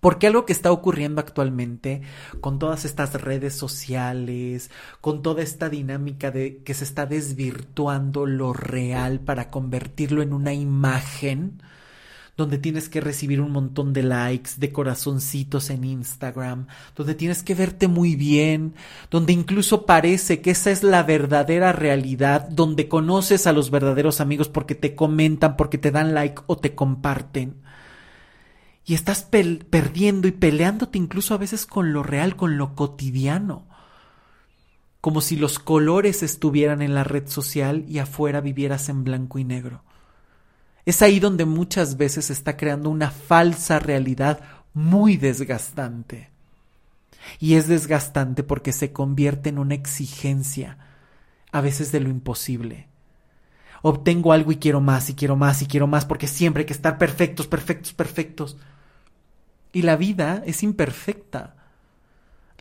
Porque 0.02 0.28
algo 0.28 0.46
que 0.46 0.52
está 0.52 0.72
ocurriendo 0.72 1.22
actualmente 1.22 2.02
con 2.42 2.60
todas 2.60 2.86
estas 2.86 3.14
redes 3.22 3.56
sociales, 3.56 4.72
con 5.00 5.22
toda 5.22 5.44
esta 5.44 5.70
dinámica 5.70 6.32
de 6.32 6.58
que 6.64 6.74
se 6.74 6.84
está 6.84 7.06
desvirtuando 7.06 8.26
lo 8.26 8.52
real 8.52 9.20
para 9.20 9.50
convertirlo 9.50 10.24
en 10.24 10.34
una 10.34 10.54
imagen, 10.54 11.62
donde 12.36 12.58
tienes 12.58 12.90
que 12.90 13.00
recibir 13.00 13.42
un 13.42 13.52
montón 13.52 13.94
de 13.94 14.02
likes, 14.02 14.52
de 14.58 14.72
corazoncitos 14.72 15.70
en 15.70 15.84
Instagram, 15.84 16.66
donde 16.96 17.14
tienes 17.14 17.44
que 17.44 17.54
verte 17.54 17.88
muy 17.88 18.16
bien, 18.16 18.74
donde 19.12 19.34
incluso 19.34 19.86
parece 19.86 20.42
que 20.42 20.50
esa 20.50 20.72
es 20.72 20.82
la 20.82 21.04
verdadera 21.04 21.74
realidad, 21.74 22.50
donde 22.50 22.88
conoces 22.88 23.46
a 23.46 23.54
los 23.54 23.70
verdaderos 23.70 24.20
amigos 24.20 24.50
porque 24.50 24.74
te 24.74 24.96
comentan, 24.96 25.58
porque 25.58 25.78
te 25.78 25.92
dan 25.92 26.16
like 26.16 26.42
o 26.48 26.58
te 26.58 26.74
comparten. 26.74 27.61
Y 28.86 28.94
estás 28.96 29.24
perdiendo 29.24 30.28
y 30.28 30.32
peleándote 30.32 30.98
incluso 30.98 31.34
a 31.34 31.38
veces 31.38 31.66
con 31.66 31.94
lo 31.94 32.04
real, 32.04 32.36
con 32.36 32.58
lo 32.58 32.76
cotidiano. 32.76 33.68
Como 35.02 35.22
si 35.22 35.36
los 35.36 35.60
colores 35.60 36.24
estuvieran 36.24 36.82
en 36.82 36.94
la 36.94 37.04
red 37.04 37.28
social 37.28 37.86
y 37.88 38.00
afuera 38.00 38.42
vivieras 38.42 38.90
en 38.90 39.04
blanco 39.04 39.40
y 39.40 39.44
negro. 39.44 39.84
Es 40.86 41.02
ahí 41.02 41.20
donde 41.20 41.46
muchas 41.46 41.98
veces 41.98 42.26
se 42.26 42.34
está 42.34 42.58
creando 42.58 42.90
una 42.90 43.12
falsa 43.12 43.80
realidad 43.80 44.42
muy 44.74 45.18
desgastante. 45.18 46.32
Y 47.40 47.56
es 47.56 47.68
desgastante 47.68 48.44
porque 48.44 48.72
se 48.72 48.92
convierte 48.92 49.50
en 49.50 49.60
una 49.60 49.76
exigencia, 49.76 50.78
a 51.52 51.62
veces 51.62 51.92
de 51.92 52.00
lo 52.00 52.10
imposible. 52.10 52.88
Obtengo 53.84 54.32
algo 54.32 54.52
y 54.52 54.58
quiero 54.58 54.82
más 54.82 55.10
y 55.10 55.16
quiero 55.16 55.36
más 55.36 55.62
y 55.62 55.66
quiero 55.66 55.88
más 55.88 56.06
porque 56.06 56.28
siempre 56.28 56.62
hay 56.62 56.66
que 56.66 56.74
estar 56.74 56.98
perfectos, 56.98 57.48
perfectos, 57.48 57.94
perfectos. 57.94 58.58
Y 59.74 59.84
la 59.84 59.96
vida 59.96 60.44
es 60.46 60.64
imperfecta. 60.64 61.56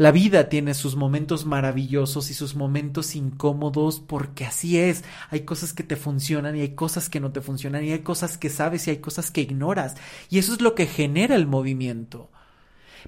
La 0.01 0.13
vida 0.13 0.49
tiene 0.49 0.73
sus 0.73 0.97
momentos 0.97 1.45
maravillosos 1.45 2.31
y 2.31 2.35
sus 2.35 2.55
momentos 2.55 3.15
incómodos 3.15 4.01
porque 4.01 4.47
así 4.47 4.79
es. 4.79 5.05
Hay 5.29 5.41
cosas 5.41 5.75
que 5.75 5.83
te 5.83 5.97
funcionan 5.97 6.57
y 6.57 6.63
hay 6.63 6.75
cosas 6.75 7.11
que 7.11 7.21
no 7.21 7.33
te 7.33 7.43
funcionan 7.43 7.85
y 7.85 7.93
hay 7.93 7.99
cosas 7.99 8.39
que 8.39 8.49
sabes 8.49 8.87
y 8.87 8.93
hay 8.93 8.97
cosas 8.97 9.31
que 9.31 9.43
ignoras. 9.43 9.97
Y 10.31 10.39
eso 10.39 10.55
es 10.55 10.63
lo 10.63 10.75
que 10.75 10.87
genera 10.87 11.37
el 11.37 11.47
movimiento. 11.47 12.31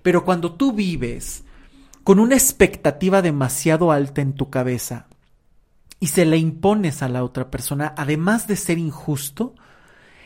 Pero 0.02 0.26
cuando 0.26 0.52
tú 0.52 0.72
vives 0.72 1.44
con 2.04 2.18
una 2.18 2.34
expectativa 2.34 3.22
demasiado 3.22 3.90
alta 3.90 4.20
en 4.20 4.34
tu 4.34 4.50
cabeza 4.50 5.06
y 5.98 6.08
se 6.08 6.26
la 6.26 6.36
impones 6.36 7.02
a 7.02 7.08
la 7.08 7.24
otra 7.24 7.50
persona, 7.50 7.94
además 7.96 8.46
de 8.48 8.56
ser 8.56 8.76
injusto, 8.76 9.54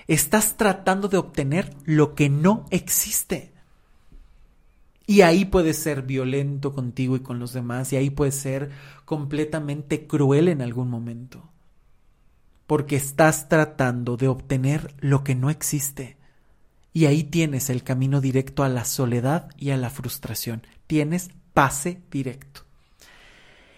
estás 0.08 0.56
tratando 0.56 1.06
de 1.06 1.18
obtener 1.18 1.76
lo 1.84 2.16
que 2.16 2.28
no 2.28 2.64
existe. 2.70 3.55
Y 5.06 5.20
ahí 5.20 5.44
puedes 5.44 5.78
ser 5.78 6.02
violento 6.02 6.74
contigo 6.74 7.14
y 7.14 7.20
con 7.20 7.38
los 7.38 7.52
demás, 7.52 7.92
y 7.92 7.96
ahí 7.96 8.10
puedes 8.10 8.34
ser 8.34 8.70
completamente 9.04 10.06
cruel 10.06 10.48
en 10.48 10.62
algún 10.62 10.90
momento. 10.90 11.48
Porque 12.66 12.96
estás 12.96 13.48
tratando 13.48 14.16
de 14.16 14.26
obtener 14.26 14.94
lo 14.98 15.22
que 15.22 15.36
no 15.36 15.50
existe. 15.50 16.16
Y 16.92 17.06
ahí 17.06 17.22
tienes 17.22 17.70
el 17.70 17.84
camino 17.84 18.20
directo 18.20 18.64
a 18.64 18.68
la 18.68 18.84
soledad 18.84 19.50
y 19.56 19.70
a 19.70 19.76
la 19.76 19.90
frustración. 19.90 20.66
Tienes 20.88 21.30
pase 21.52 22.00
directo. 22.10 22.62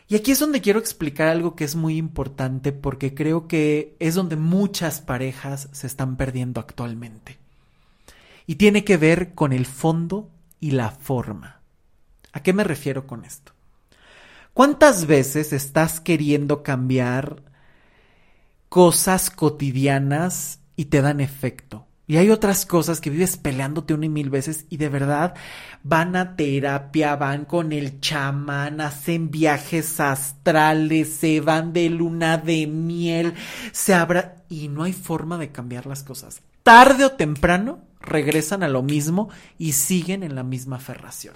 Y 0.08 0.16
aquí 0.16 0.30
es 0.30 0.38
donde 0.38 0.62
quiero 0.62 0.78
explicar 0.78 1.28
algo 1.28 1.54
que 1.54 1.64
es 1.64 1.76
muy 1.76 1.98
importante 1.98 2.72
porque 2.72 3.14
creo 3.14 3.46
que 3.46 3.94
es 3.98 4.14
donde 4.14 4.36
muchas 4.36 5.02
parejas 5.02 5.68
se 5.72 5.86
están 5.86 6.16
perdiendo 6.16 6.60
actualmente. 6.60 7.36
Y 8.46 8.54
tiene 8.54 8.84
que 8.84 8.96
ver 8.96 9.34
con 9.34 9.52
el 9.52 9.66
fondo 9.66 10.30
y 10.60 10.72
la 10.72 10.90
forma. 10.90 11.60
¿A 12.32 12.42
qué 12.42 12.52
me 12.52 12.64
refiero 12.64 13.06
con 13.06 13.24
esto? 13.24 13.52
¿Cuántas 14.54 15.06
veces 15.06 15.52
estás 15.52 16.00
queriendo 16.00 16.62
cambiar 16.62 17.42
cosas 18.68 19.30
cotidianas 19.30 20.60
y 20.76 20.86
te 20.86 21.00
dan 21.00 21.20
efecto? 21.20 21.86
Y 22.08 22.16
hay 22.16 22.30
otras 22.30 22.64
cosas 22.64 23.02
que 23.02 23.10
vives 23.10 23.36
peleándote 23.36 23.92
una 23.92 24.06
y 24.06 24.08
mil 24.08 24.30
veces 24.30 24.64
y 24.70 24.78
de 24.78 24.88
verdad 24.88 25.34
van 25.82 26.16
a 26.16 26.36
terapia, 26.36 27.14
van 27.16 27.44
con 27.44 27.70
el 27.70 28.00
chamán, 28.00 28.80
hacen 28.80 29.30
viajes 29.30 30.00
astrales, 30.00 31.12
se 31.12 31.42
van 31.42 31.74
de 31.74 31.90
luna 31.90 32.38
de 32.38 32.66
miel, 32.66 33.34
se 33.72 33.92
abra 33.92 34.36
y 34.48 34.68
no 34.68 34.84
hay 34.84 34.94
forma 34.94 35.36
de 35.36 35.52
cambiar 35.52 35.84
las 35.84 36.02
cosas. 36.02 36.40
Tarde 36.62 37.04
o 37.04 37.12
temprano 37.12 37.80
regresan 38.00 38.62
a 38.62 38.68
lo 38.68 38.82
mismo 38.82 39.28
y 39.58 39.72
siguen 39.72 40.22
en 40.22 40.34
la 40.34 40.42
misma 40.42 40.76
aferración. 40.76 41.34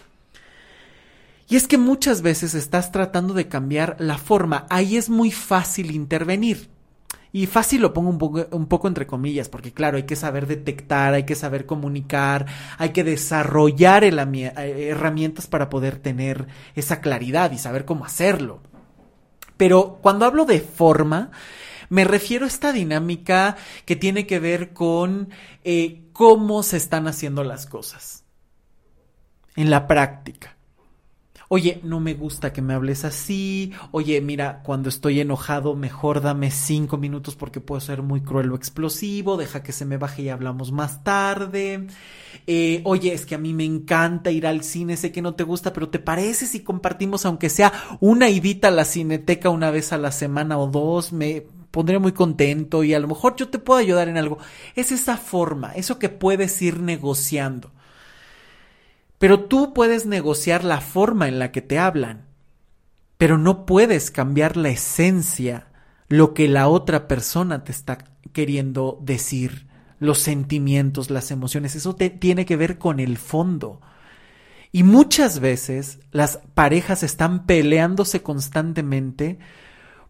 Y 1.48 1.56
es 1.56 1.66
que 1.66 1.76
muchas 1.76 2.22
veces 2.22 2.54
estás 2.54 2.92
tratando 2.92 3.34
de 3.34 3.48
cambiar 3.48 3.96
la 3.98 4.16
forma, 4.18 4.66
ahí 4.70 4.96
es 4.96 5.10
muy 5.10 5.30
fácil 5.30 5.90
intervenir. 5.90 6.70
Y 7.34 7.46
fácil 7.46 7.80
lo 7.80 7.94
pongo 7.94 8.10
un 8.50 8.66
poco, 8.66 8.88
entre 8.88 9.06
comillas, 9.06 9.48
porque 9.48 9.72
claro, 9.72 9.96
hay 9.96 10.02
que 10.02 10.16
saber 10.16 10.46
detectar, 10.46 11.14
hay 11.14 11.24
que 11.24 11.34
saber 11.34 11.64
comunicar, 11.64 12.44
hay 12.76 12.90
que 12.90 13.04
desarrollar 13.04 14.04
eh, 14.04 14.88
herramientas 14.88 15.46
para 15.46 15.70
poder 15.70 15.96
tener 15.96 16.46
esa 16.74 17.00
claridad 17.00 17.50
y 17.52 17.58
saber 17.58 17.86
cómo 17.86 18.04
hacerlo. 18.04 18.60
Pero 19.56 19.98
cuando 20.02 20.26
hablo 20.26 20.44
de 20.44 20.60
forma, 20.60 21.30
me 21.88 22.04
refiero 22.04 22.44
a 22.44 22.48
esta 22.48 22.70
dinámica 22.70 23.56
que 23.86 23.96
tiene 23.96 24.26
que 24.26 24.38
ver 24.38 24.74
con 24.74 25.30
eh, 25.64 26.01
cómo 26.12 26.62
se 26.62 26.76
están 26.76 27.08
haciendo 27.08 27.44
las 27.44 27.66
cosas 27.66 28.24
en 29.56 29.70
la 29.70 29.86
práctica 29.86 30.56
oye, 31.52 31.80
no 31.82 32.00
me 32.00 32.14
gusta 32.14 32.50
que 32.50 32.62
me 32.62 32.72
hables 32.72 33.04
así, 33.04 33.72
oye, 33.90 34.18
mira, 34.22 34.62
cuando 34.62 34.88
estoy 34.88 35.20
enojado, 35.20 35.76
mejor 35.76 36.22
dame 36.22 36.50
cinco 36.50 36.96
minutos 36.96 37.36
porque 37.36 37.60
puedo 37.60 37.78
ser 37.78 38.00
muy 38.00 38.22
cruel 38.22 38.50
o 38.52 38.54
explosivo, 38.54 39.36
deja 39.36 39.62
que 39.62 39.72
se 39.72 39.84
me 39.84 39.98
baje 39.98 40.22
y 40.22 40.28
hablamos 40.30 40.72
más 40.72 41.04
tarde. 41.04 41.88
Eh, 42.46 42.80
oye, 42.84 43.12
es 43.12 43.26
que 43.26 43.34
a 43.34 43.38
mí 43.38 43.52
me 43.52 43.66
encanta 43.66 44.30
ir 44.30 44.46
al 44.46 44.62
cine, 44.62 44.96
sé 44.96 45.12
que 45.12 45.20
no 45.20 45.34
te 45.34 45.44
gusta, 45.44 45.74
pero 45.74 45.90
¿te 45.90 45.98
parece 45.98 46.46
si 46.46 46.60
compartimos 46.60 47.26
aunque 47.26 47.50
sea 47.50 47.70
una 48.00 48.30
idita 48.30 48.68
a 48.68 48.70
la 48.70 48.86
cineteca 48.86 49.50
una 49.50 49.70
vez 49.70 49.92
a 49.92 49.98
la 49.98 50.10
semana 50.10 50.56
o 50.56 50.68
dos? 50.68 51.12
Me 51.12 51.44
pondré 51.72 51.98
muy 51.98 52.12
contento 52.12 52.84
y 52.84 52.94
a 52.94 53.00
lo 53.00 53.08
mejor 53.08 53.34
yo 53.34 53.48
te 53.48 53.58
puedo 53.58 53.80
ayudar 53.80 54.08
en 54.08 54.18
algo. 54.18 54.38
Es 54.76 54.92
esa 54.92 55.16
forma, 55.16 55.72
eso 55.72 55.98
que 55.98 56.08
puedes 56.08 56.62
ir 56.62 56.78
negociando. 56.78 57.72
Pero 59.18 59.40
tú 59.40 59.72
puedes 59.72 60.06
negociar 60.06 60.62
la 60.62 60.80
forma 60.80 61.26
en 61.26 61.38
la 61.40 61.50
que 61.50 61.62
te 61.62 61.78
hablan, 61.78 62.26
pero 63.18 63.38
no 63.38 63.66
puedes 63.66 64.10
cambiar 64.10 64.56
la 64.56 64.68
esencia, 64.68 65.68
lo 66.08 66.34
que 66.34 66.46
la 66.46 66.68
otra 66.68 67.08
persona 67.08 67.64
te 67.64 67.72
está 67.72 67.98
queriendo 68.32 68.98
decir, 69.00 69.66
los 69.98 70.18
sentimientos, 70.18 71.10
las 71.10 71.30
emociones, 71.30 71.76
eso 71.76 71.94
te, 71.94 72.10
tiene 72.10 72.44
que 72.44 72.56
ver 72.56 72.78
con 72.78 73.00
el 73.00 73.16
fondo. 73.16 73.80
Y 74.72 74.82
muchas 74.82 75.38
veces 75.38 76.00
las 76.10 76.40
parejas 76.54 77.02
están 77.02 77.46
peleándose 77.46 78.22
constantemente 78.22 79.38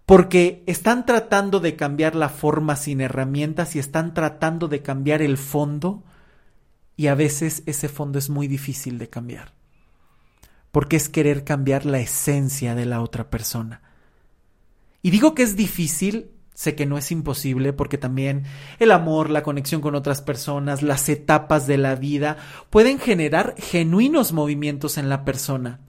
porque 0.06 0.62
están 0.66 1.06
tratando 1.06 1.60
de 1.60 1.76
cambiar 1.76 2.14
la 2.14 2.28
forma 2.28 2.76
sin 2.76 3.00
herramientas 3.00 3.76
y 3.76 3.78
están 3.78 4.14
tratando 4.14 4.68
de 4.68 4.82
cambiar 4.82 5.22
el 5.22 5.38
fondo 5.38 6.02
y 6.96 7.06
a 7.06 7.14
veces 7.14 7.62
ese 7.66 7.88
fondo 7.88 8.18
es 8.18 8.28
muy 8.28 8.48
difícil 8.48 8.98
de 8.98 9.08
cambiar, 9.08 9.54
porque 10.70 10.96
es 10.96 11.08
querer 11.08 11.44
cambiar 11.44 11.86
la 11.86 12.00
esencia 12.00 12.74
de 12.74 12.86
la 12.86 13.00
otra 13.00 13.30
persona. 13.30 13.82
Y 15.02 15.10
digo 15.10 15.34
que 15.34 15.42
es 15.42 15.56
difícil, 15.56 16.30
sé 16.54 16.74
que 16.74 16.86
no 16.86 16.98
es 16.98 17.10
imposible, 17.10 17.72
porque 17.72 17.98
también 17.98 18.44
el 18.78 18.92
amor, 18.92 19.30
la 19.30 19.42
conexión 19.42 19.80
con 19.80 19.94
otras 19.94 20.20
personas, 20.20 20.82
las 20.82 21.08
etapas 21.08 21.66
de 21.66 21.78
la 21.78 21.94
vida 21.96 22.36
pueden 22.70 22.98
generar 22.98 23.54
genuinos 23.58 24.32
movimientos 24.32 24.98
en 24.98 25.08
la 25.08 25.24
persona. 25.24 25.80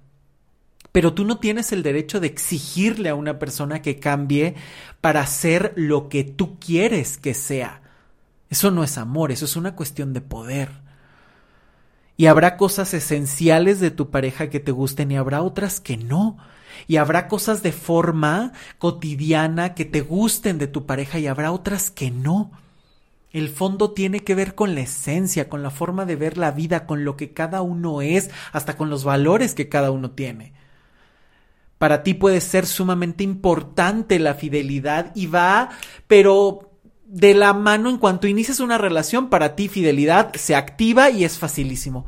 Pero 0.94 1.14
tú 1.14 1.26
no 1.26 1.40
tienes 1.40 1.72
el 1.72 1.84
derecho 1.84 2.22
de 2.22 2.28
exigirle 2.28 3.10
a 3.10 3.16
una 3.16 3.40
persona 3.40 3.82
que 3.82 4.00
cambie 4.00 4.56
para 5.02 5.26
ser 5.26 5.74
lo 5.76 6.08
que 6.08 6.24
tú 6.24 6.60
quieres 6.60 7.18
que 7.18 7.34
sea. 7.34 7.82
Eso 8.50 8.70
no 8.70 8.84
es 8.84 9.00
amor, 9.00 9.32
eso 9.32 9.46
es 9.46 9.56
una 9.56 9.76
cuestión 9.76 10.14
de 10.14 10.22
poder. 10.22 10.70
Y 12.16 12.28
habrá 12.28 12.58
cosas 12.58 12.94
esenciales 12.94 13.80
de 13.80 13.90
tu 13.90 14.12
pareja 14.12 14.52
que 14.52 14.60
te 14.60 14.72
gusten 14.72 15.12
y 15.12 15.18
habrá 15.18 15.42
otras 15.42 15.80
que 15.80 15.98
no. 15.98 16.38
Y 16.88 16.98
habrá 16.98 17.28
cosas 17.28 17.64
de 17.64 17.72
forma 17.72 18.52
cotidiana 18.78 19.74
que 19.74 19.86
te 19.86 20.02
gusten 20.02 20.60
de 20.60 20.68
tu 20.68 20.86
pareja 20.86 21.18
y 21.18 21.26
habrá 21.26 21.52
otras 21.52 21.90
que 21.90 22.12
no. 22.12 22.52
El 23.32 23.50
fondo 23.50 23.94
tiene 23.94 24.20
que 24.20 24.36
ver 24.36 24.54
con 24.54 24.76
la 24.76 24.82
esencia, 24.82 25.50
con 25.50 25.64
la 25.64 25.72
forma 25.72 26.06
de 26.06 26.18
ver 26.18 26.38
la 26.38 26.52
vida, 26.52 26.86
con 26.86 27.04
lo 27.04 27.18
que 27.18 27.34
cada 27.34 27.64
uno 27.64 28.04
es, 28.04 28.30
hasta 28.52 28.78
con 28.78 28.92
los 28.92 29.04
valores 29.04 29.56
que 29.56 29.70
cada 29.70 29.90
uno 29.90 30.12
tiene. 30.12 30.54
Para 31.84 32.02
ti 32.02 32.14
puede 32.14 32.40
ser 32.40 32.66
sumamente 32.66 33.26
importante 33.26 34.18
la 34.18 34.36
fidelidad 34.36 35.12
y 35.16 35.26
va, 35.26 35.72
pero 36.08 36.72
de 37.04 37.34
la 37.34 37.52
mano 37.52 37.90
en 37.90 37.98
cuanto 37.98 38.26
inicias 38.26 38.62
una 38.62 38.78
relación, 38.78 39.30
para 39.30 39.58
ti 39.58 39.68
fidelidad 39.68 40.34
se 40.36 40.56
activa 40.56 41.10
y 41.10 41.26
es 41.26 41.38
facilísimo. 41.38 42.06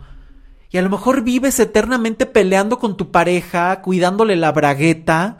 Y 0.71 0.77
a 0.77 0.81
lo 0.81 0.89
mejor 0.89 1.23
vives 1.23 1.59
eternamente 1.59 2.25
peleando 2.25 2.79
con 2.79 2.95
tu 2.95 3.11
pareja, 3.11 3.81
cuidándole 3.81 4.37
la 4.37 4.53
bragueta, 4.53 5.39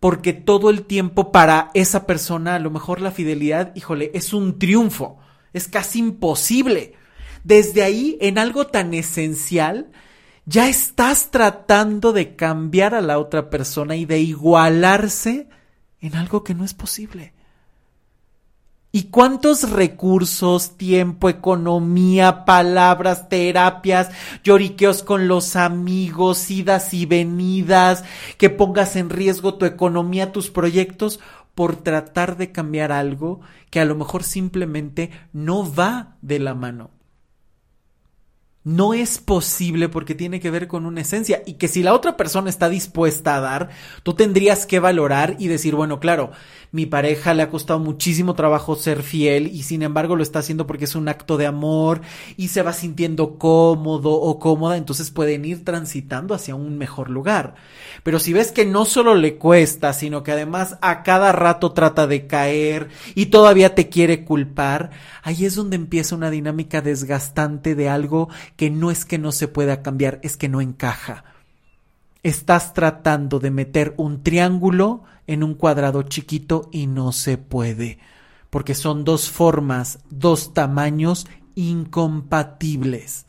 porque 0.00 0.34
todo 0.34 0.68
el 0.68 0.82
tiempo 0.82 1.32
para 1.32 1.70
esa 1.72 2.04
persona 2.06 2.56
a 2.56 2.58
lo 2.58 2.70
mejor 2.70 3.00
la 3.00 3.10
fidelidad, 3.10 3.74
híjole, 3.74 4.10
es 4.12 4.34
un 4.34 4.58
triunfo, 4.58 5.18
es 5.54 5.66
casi 5.66 6.00
imposible. 6.00 6.92
Desde 7.42 7.84
ahí, 7.84 8.18
en 8.20 8.36
algo 8.36 8.66
tan 8.66 8.92
esencial, 8.92 9.92
ya 10.46 10.68
estás 10.68 11.32
tratando 11.32 12.12
de 12.12 12.36
cambiar 12.36 12.94
a 12.94 13.00
la 13.00 13.18
otra 13.18 13.50
persona 13.50 13.96
y 13.96 14.06
de 14.06 14.20
igualarse 14.20 15.48
en 16.00 16.14
algo 16.14 16.44
que 16.44 16.54
no 16.54 16.64
es 16.64 16.72
posible. 16.72 17.34
¿Y 18.92 19.10
cuántos 19.10 19.70
recursos, 19.70 20.78
tiempo, 20.78 21.28
economía, 21.28 22.46
palabras, 22.46 23.28
terapias, 23.28 24.10
lloriqueos 24.42 25.02
con 25.02 25.28
los 25.28 25.56
amigos, 25.56 26.50
idas 26.50 26.94
y 26.94 27.04
venidas, 27.04 28.04
que 28.38 28.48
pongas 28.48 28.96
en 28.96 29.10
riesgo 29.10 29.56
tu 29.56 29.66
economía, 29.66 30.32
tus 30.32 30.50
proyectos, 30.50 31.20
por 31.54 31.76
tratar 31.76 32.36
de 32.38 32.52
cambiar 32.52 32.92
algo 32.92 33.40
que 33.68 33.80
a 33.80 33.84
lo 33.84 33.96
mejor 33.96 34.22
simplemente 34.22 35.10
no 35.32 35.70
va 35.70 36.16
de 36.22 36.38
la 36.38 36.54
mano? 36.54 36.95
No 38.66 38.94
es 38.94 39.18
posible 39.18 39.88
porque 39.88 40.16
tiene 40.16 40.40
que 40.40 40.50
ver 40.50 40.66
con 40.66 40.86
una 40.86 41.02
esencia. 41.02 41.40
Y 41.46 41.52
que 41.52 41.68
si 41.68 41.84
la 41.84 41.94
otra 41.94 42.16
persona 42.16 42.50
está 42.50 42.68
dispuesta 42.68 43.36
a 43.36 43.40
dar, 43.40 43.68
tú 44.02 44.14
tendrías 44.14 44.66
que 44.66 44.80
valorar 44.80 45.36
y 45.38 45.46
decir, 45.46 45.76
bueno, 45.76 46.00
claro, 46.00 46.32
mi 46.76 46.84
pareja 46.84 47.32
le 47.32 47.42
ha 47.42 47.48
costado 47.48 47.80
muchísimo 47.80 48.34
trabajo 48.34 48.76
ser 48.76 49.02
fiel 49.02 49.46
y 49.46 49.62
sin 49.62 49.82
embargo 49.82 50.14
lo 50.14 50.22
está 50.22 50.40
haciendo 50.40 50.66
porque 50.66 50.84
es 50.84 50.94
un 50.94 51.08
acto 51.08 51.38
de 51.38 51.46
amor 51.46 52.02
y 52.36 52.48
se 52.48 52.60
va 52.60 52.74
sintiendo 52.74 53.38
cómodo 53.38 54.12
o 54.12 54.38
cómoda, 54.38 54.76
entonces 54.76 55.10
pueden 55.10 55.46
ir 55.46 55.64
transitando 55.64 56.34
hacia 56.34 56.54
un 56.54 56.76
mejor 56.76 57.08
lugar. 57.08 57.54
Pero 58.02 58.18
si 58.18 58.34
ves 58.34 58.52
que 58.52 58.66
no 58.66 58.84
solo 58.84 59.14
le 59.14 59.38
cuesta, 59.38 59.94
sino 59.94 60.22
que 60.22 60.32
además 60.32 60.76
a 60.82 61.02
cada 61.02 61.32
rato 61.32 61.72
trata 61.72 62.06
de 62.06 62.26
caer 62.26 62.88
y 63.14 63.26
todavía 63.26 63.74
te 63.74 63.88
quiere 63.88 64.26
culpar, 64.26 64.90
ahí 65.22 65.46
es 65.46 65.54
donde 65.54 65.76
empieza 65.76 66.14
una 66.14 66.28
dinámica 66.28 66.82
desgastante 66.82 67.74
de 67.74 67.88
algo 67.88 68.28
que 68.56 68.68
no 68.68 68.90
es 68.90 69.06
que 69.06 69.16
no 69.16 69.32
se 69.32 69.48
pueda 69.48 69.80
cambiar, 69.80 70.20
es 70.22 70.36
que 70.36 70.50
no 70.50 70.60
encaja. 70.60 71.24
Estás 72.22 72.74
tratando 72.74 73.38
de 73.38 73.50
meter 73.50 73.94
un 73.96 74.22
triángulo 74.22 75.04
en 75.26 75.42
un 75.42 75.54
cuadrado 75.54 76.02
chiquito 76.02 76.68
y 76.72 76.86
no 76.86 77.12
se 77.12 77.38
puede, 77.38 77.98
porque 78.50 78.74
son 78.74 79.04
dos 79.04 79.30
formas, 79.30 79.98
dos 80.10 80.54
tamaños 80.54 81.26
incompatibles. 81.54 83.26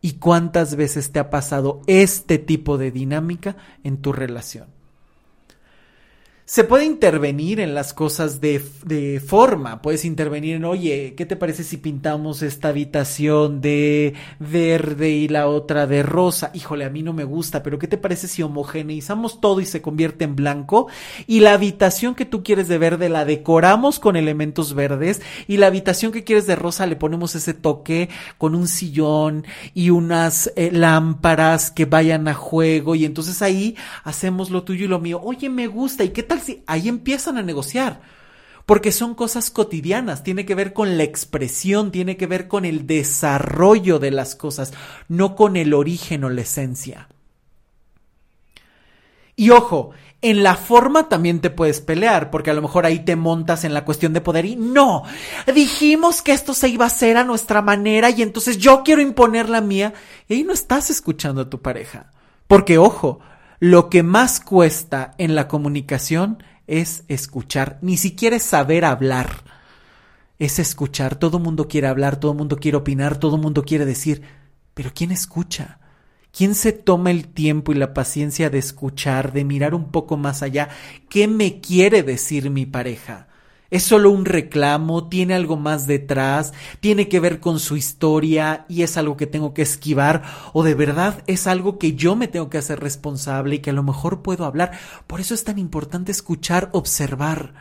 ¿Y 0.00 0.12
cuántas 0.12 0.76
veces 0.76 1.10
te 1.12 1.18
ha 1.18 1.28
pasado 1.28 1.82
este 1.86 2.38
tipo 2.38 2.78
de 2.78 2.90
dinámica 2.90 3.56
en 3.82 3.98
tu 3.98 4.12
relación? 4.12 4.77
Se 6.48 6.64
puede 6.64 6.86
intervenir 6.86 7.60
en 7.60 7.74
las 7.74 7.92
cosas 7.92 8.40
de, 8.40 8.64
de, 8.86 9.20
forma. 9.20 9.82
Puedes 9.82 10.06
intervenir 10.06 10.56
en, 10.56 10.64
oye, 10.64 11.12
¿qué 11.14 11.26
te 11.26 11.36
parece 11.36 11.62
si 11.62 11.76
pintamos 11.76 12.40
esta 12.40 12.68
habitación 12.68 13.60
de 13.60 14.14
verde 14.38 15.10
y 15.10 15.28
la 15.28 15.46
otra 15.46 15.86
de 15.86 16.02
rosa? 16.02 16.50
Híjole, 16.54 16.86
a 16.86 16.88
mí 16.88 17.02
no 17.02 17.12
me 17.12 17.24
gusta, 17.24 17.62
pero 17.62 17.78
¿qué 17.78 17.86
te 17.86 17.98
parece 17.98 18.28
si 18.28 18.42
homogeneizamos 18.42 19.42
todo 19.42 19.60
y 19.60 19.66
se 19.66 19.82
convierte 19.82 20.24
en 20.24 20.36
blanco? 20.36 20.88
Y 21.26 21.40
la 21.40 21.52
habitación 21.52 22.14
que 22.14 22.24
tú 22.24 22.42
quieres 22.42 22.66
de 22.66 22.78
verde 22.78 23.10
la 23.10 23.26
decoramos 23.26 23.98
con 23.98 24.16
elementos 24.16 24.72
verdes 24.72 25.20
y 25.48 25.58
la 25.58 25.66
habitación 25.66 26.12
que 26.12 26.24
quieres 26.24 26.46
de 26.46 26.56
rosa 26.56 26.86
le 26.86 26.96
ponemos 26.96 27.34
ese 27.34 27.52
toque 27.52 28.08
con 28.38 28.54
un 28.54 28.68
sillón 28.68 29.44
y 29.74 29.90
unas 29.90 30.50
eh, 30.56 30.70
lámparas 30.72 31.70
que 31.70 31.84
vayan 31.84 32.26
a 32.26 32.32
juego 32.32 32.94
y 32.94 33.04
entonces 33.04 33.42
ahí 33.42 33.76
hacemos 34.02 34.48
lo 34.48 34.62
tuyo 34.62 34.86
y 34.86 34.88
lo 34.88 34.98
mío. 34.98 35.20
Oye, 35.22 35.50
me 35.50 35.66
gusta. 35.66 36.04
¿Y 36.04 36.08
qué 36.08 36.22
ahí 36.66 36.88
empiezan 36.88 37.38
a 37.38 37.42
negociar? 37.42 38.00
Porque 38.66 38.92
son 38.92 39.14
cosas 39.14 39.50
cotidianas, 39.50 40.22
tiene 40.22 40.44
que 40.44 40.54
ver 40.54 40.72
con 40.72 40.98
la 40.98 41.04
expresión, 41.04 41.90
tiene 41.90 42.16
que 42.16 42.26
ver 42.26 42.48
con 42.48 42.64
el 42.64 42.86
desarrollo 42.86 43.98
de 43.98 44.10
las 44.10 44.34
cosas, 44.34 44.72
no 45.08 45.36
con 45.36 45.56
el 45.56 45.72
origen 45.72 46.24
o 46.24 46.30
la 46.30 46.42
esencia. 46.42 47.08
Y 49.36 49.50
ojo, 49.50 49.92
en 50.20 50.42
la 50.42 50.56
forma 50.56 51.08
también 51.08 51.40
te 51.40 51.48
puedes 51.48 51.80
pelear, 51.80 52.30
porque 52.30 52.50
a 52.50 52.54
lo 52.54 52.60
mejor 52.60 52.84
ahí 52.84 52.98
te 52.98 53.14
montas 53.14 53.62
en 53.62 53.72
la 53.72 53.84
cuestión 53.84 54.12
de 54.12 54.20
poder 54.20 54.46
y 54.46 54.56
no, 54.56 55.04
dijimos 55.54 56.22
que 56.22 56.32
esto 56.32 56.54
se 56.54 56.68
iba 56.68 56.84
a 56.84 56.88
hacer 56.88 57.16
a 57.16 57.24
nuestra 57.24 57.62
manera 57.62 58.10
y 58.10 58.22
entonces 58.22 58.58
yo 58.58 58.82
quiero 58.82 59.00
imponer 59.00 59.48
la 59.48 59.60
mía. 59.60 59.94
Y 60.28 60.34
ahí 60.34 60.44
no 60.44 60.52
estás 60.52 60.90
escuchando 60.90 61.42
a 61.42 61.50
tu 61.50 61.62
pareja. 61.62 62.10
Porque 62.48 62.78
ojo, 62.78 63.20
lo 63.60 63.90
que 63.90 64.02
más 64.02 64.40
cuesta 64.40 65.14
en 65.18 65.34
la 65.34 65.48
comunicación 65.48 66.42
es 66.66 67.04
escuchar, 67.08 67.78
ni 67.82 67.96
siquiera 67.96 68.36
es 68.36 68.42
saber 68.42 68.84
hablar, 68.84 69.42
es 70.38 70.58
escuchar. 70.58 71.16
Todo 71.16 71.38
mundo 71.38 71.66
quiere 71.66 71.88
hablar, 71.88 72.20
todo 72.20 72.34
mundo 72.34 72.58
quiere 72.58 72.76
opinar, 72.76 73.18
todo 73.18 73.38
mundo 73.38 73.64
quiere 73.64 73.84
decir, 73.84 74.22
pero 74.74 74.92
¿quién 74.94 75.10
escucha? 75.10 75.80
¿Quién 76.30 76.54
se 76.54 76.72
toma 76.72 77.10
el 77.10 77.26
tiempo 77.28 77.72
y 77.72 77.74
la 77.74 77.94
paciencia 77.94 78.50
de 78.50 78.58
escuchar, 78.58 79.32
de 79.32 79.44
mirar 79.44 79.74
un 79.74 79.90
poco 79.90 80.16
más 80.16 80.42
allá? 80.42 80.68
¿Qué 81.08 81.26
me 81.26 81.60
quiere 81.60 82.02
decir 82.02 82.50
mi 82.50 82.66
pareja? 82.66 83.26
¿Es 83.70 83.82
solo 83.82 84.10
un 84.10 84.24
reclamo? 84.24 85.08
¿Tiene 85.08 85.34
algo 85.34 85.58
más 85.58 85.86
detrás? 85.86 86.54
¿Tiene 86.80 87.08
que 87.08 87.20
ver 87.20 87.38
con 87.38 87.60
su 87.60 87.76
historia 87.76 88.64
y 88.68 88.82
es 88.82 88.96
algo 88.96 89.18
que 89.18 89.26
tengo 89.26 89.52
que 89.52 89.60
esquivar? 89.60 90.22
¿O 90.54 90.62
de 90.62 90.74
verdad 90.74 91.22
es 91.26 91.46
algo 91.46 91.78
que 91.78 91.92
yo 91.92 92.16
me 92.16 92.28
tengo 92.28 92.48
que 92.48 92.56
hacer 92.56 92.80
responsable 92.80 93.56
y 93.56 93.58
que 93.58 93.70
a 93.70 93.74
lo 93.74 93.82
mejor 93.82 94.22
puedo 94.22 94.46
hablar? 94.46 94.72
Por 95.06 95.20
eso 95.20 95.34
es 95.34 95.44
tan 95.44 95.58
importante 95.58 96.12
escuchar, 96.12 96.70
observar. 96.72 97.52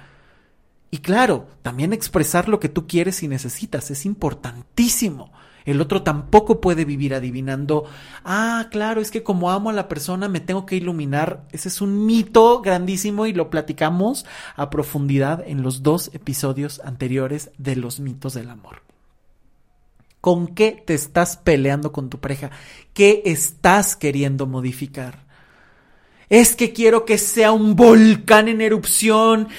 Y 0.91 0.99
claro, 0.99 1.47
también 1.61 1.91
expresar 1.91 2.47
lo 2.47 2.61
que 2.61 2.69
tú 2.69 2.87
quieres 2.87 3.21
y 3.21 3.27
necesitas. 3.27 3.91
Es 3.91 4.05
importantísimo. 4.05 5.33
El 5.67 5.81
otro 5.81 6.01
tampoco 6.01 6.61
puede 6.61 6.85
vivir 6.85 7.13
adivinando, 7.13 7.83
ah, 8.23 8.69
claro, 8.71 9.01
es 9.01 9.11
que 9.11 9.21
como 9.21 9.51
amo 9.51 9.69
a 9.69 9.73
la 9.73 9.89
persona 9.89 10.29
me 10.29 10.39
tengo 10.39 10.65
que 10.65 10.77
iluminar. 10.77 11.43
Ese 11.51 11.67
es 11.67 11.81
un 11.81 12.05
mito 12.05 12.61
grandísimo 12.61 13.25
y 13.25 13.33
lo 13.33 13.49
platicamos 13.49 14.25
a 14.55 14.69
profundidad 14.69 15.43
en 15.45 15.63
los 15.63 15.83
dos 15.83 16.09
episodios 16.13 16.79
anteriores 16.85 17.51
de 17.57 17.75
los 17.75 17.99
mitos 17.99 18.35
del 18.35 18.49
amor. 18.49 18.81
¿Con 20.21 20.47
qué 20.47 20.81
te 20.85 20.93
estás 20.93 21.35
peleando 21.35 21.91
con 21.91 22.09
tu 22.09 22.17
pareja? 22.19 22.49
¿Qué 22.93 23.23
estás 23.25 23.97
queriendo 23.97 24.47
modificar? 24.47 25.25
Es 26.29 26.55
que 26.55 26.71
quiero 26.71 27.03
que 27.03 27.17
sea 27.17 27.51
un 27.51 27.75
volcán 27.75 28.47
en 28.47 28.61
erupción 28.61 29.49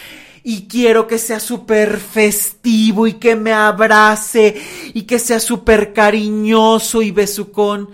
y 0.43 0.69
quiero 0.69 1.07
que 1.07 1.19
sea 1.19 1.41
súper 1.41 1.99
festivo 1.99 3.07
y 3.07 3.15
que 3.15 3.37
me 3.37 3.53
abrace 3.53 4.57
y 4.95 5.03
que 5.03 5.19
sea 5.19 5.41
súper 5.41 5.93
cariñoso 5.93 7.03
y 7.03 7.11
besucón. 7.11 7.91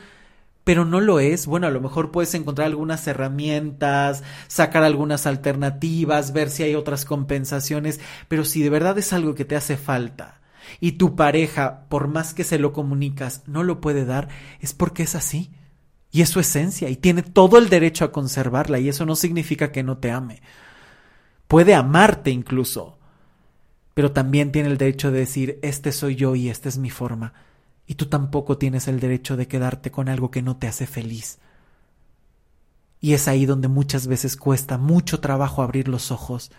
Pero 0.64 0.86
no 0.86 1.00
lo 1.00 1.20
es. 1.20 1.46
Bueno, 1.46 1.66
a 1.66 1.70
lo 1.70 1.80
mejor 1.80 2.10
puedes 2.10 2.34
encontrar 2.34 2.66
algunas 2.66 3.06
herramientas, 3.06 4.22
sacar 4.48 4.82
algunas 4.82 5.26
alternativas, 5.26 6.32
ver 6.32 6.48
si 6.48 6.62
hay 6.62 6.74
otras 6.74 7.04
compensaciones, 7.04 8.00
pero 8.28 8.44
si 8.44 8.62
de 8.62 8.70
verdad 8.70 8.96
es 8.98 9.12
algo 9.12 9.34
que 9.34 9.44
te 9.44 9.56
hace 9.56 9.76
falta 9.76 10.40
y 10.80 10.92
tu 10.92 11.16
pareja, 11.16 11.84
por 11.88 12.08
más 12.08 12.32
que 12.32 12.44
se 12.44 12.58
lo 12.58 12.72
comunicas, 12.72 13.42
no 13.46 13.62
lo 13.62 13.80
puede 13.80 14.06
dar, 14.06 14.28
es 14.60 14.72
porque 14.72 15.02
es 15.02 15.14
así. 15.14 15.50
Y 16.10 16.22
es 16.22 16.28
su 16.28 16.38
esencia 16.38 16.88
y 16.88 16.96
tiene 16.96 17.22
todo 17.22 17.58
el 17.58 17.68
derecho 17.68 18.04
a 18.04 18.12
conservarla 18.12 18.78
y 18.78 18.88
eso 18.88 19.04
no 19.04 19.16
significa 19.16 19.72
que 19.72 19.82
no 19.82 19.98
te 19.98 20.12
ame 20.12 20.42
puede 21.48 21.74
amarte 21.74 22.30
incluso, 22.30 22.98
pero 23.94 24.12
también 24.12 24.52
tiene 24.52 24.68
el 24.68 24.78
derecho 24.78 25.10
de 25.10 25.20
decir, 25.20 25.58
este 25.62 25.92
soy 25.92 26.16
yo 26.16 26.34
y 26.34 26.48
esta 26.48 26.68
es 26.68 26.78
mi 26.78 26.90
forma, 26.90 27.32
y 27.86 27.94
tú 27.94 28.06
tampoco 28.06 28.58
tienes 28.58 28.88
el 28.88 29.00
derecho 29.00 29.36
de 29.36 29.46
quedarte 29.46 29.90
con 29.90 30.08
algo 30.08 30.30
que 30.30 30.42
no 30.42 30.56
te 30.56 30.66
hace 30.66 30.86
feliz. 30.86 31.38
Y 33.00 33.12
es 33.12 33.28
ahí 33.28 33.46
donde 33.46 33.68
muchas 33.68 34.06
veces 34.06 34.36
cuesta 34.36 34.78
mucho 34.78 35.20
trabajo 35.20 35.62
abrir 35.62 35.88
los 35.88 36.10
ojos, 36.10 36.50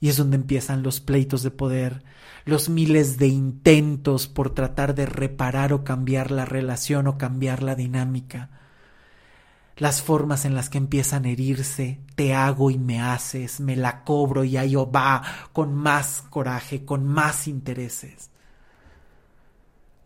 y 0.00 0.08
es 0.08 0.16
donde 0.16 0.36
empiezan 0.36 0.82
los 0.82 1.00
pleitos 1.00 1.42
de 1.42 1.50
poder, 1.50 2.02
los 2.44 2.68
miles 2.68 3.16
de 3.18 3.28
intentos 3.28 4.26
por 4.28 4.50
tratar 4.50 4.94
de 4.94 5.06
reparar 5.06 5.72
o 5.72 5.84
cambiar 5.84 6.30
la 6.30 6.44
relación 6.44 7.06
o 7.06 7.16
cambiar 7.16 7.62
la 7.62 7.74
dinámica 7.74 8.50
las 9.76 10.00
formas 10.00 10.44
en 10.46 10.54
las 10.54 10.70
que 10.70 10.78
empiezan 10.78 11.24
a 11.24 11.28
herirse, 11.28 12.00
te 12.14 12.34
hago 12.34 12.70
y 12.70 12.78
me 12.78 13.00
haces, 13.00 13.60
me 13.60 13.76
la 13.76 14.04
cobro 14.04 14.42
y 14.42 14.56
ahí 14.56 14.74
va 14.74 15.22
con 15.52 15.74
más 15.74 16.24
coraje, 16.30 16.84
con 16.84 17.06
más 17.06 17.46
intereses. 17.46 18.30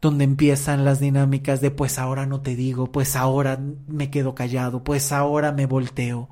Donde 0.01 0.25
empiezan 0.25 0.85
las 0.85 0.99
dinámicas 0.99 1.61
de 1.61 1.71
pues 1.71 1.99
ahora 1.99 2.27
no 2.27 2.41
te 2.41 2.57
digo, 2.57 2.91
pues 2.91 3.15
ahora 3.15 3.61
me 3.87 4.11
quedo 4.11 4.35
callado, 4.35 4.83
pues 4.83 5.13
ahora 5.13 5.53
me 5.53 5.67
volteo. 5.67 6.29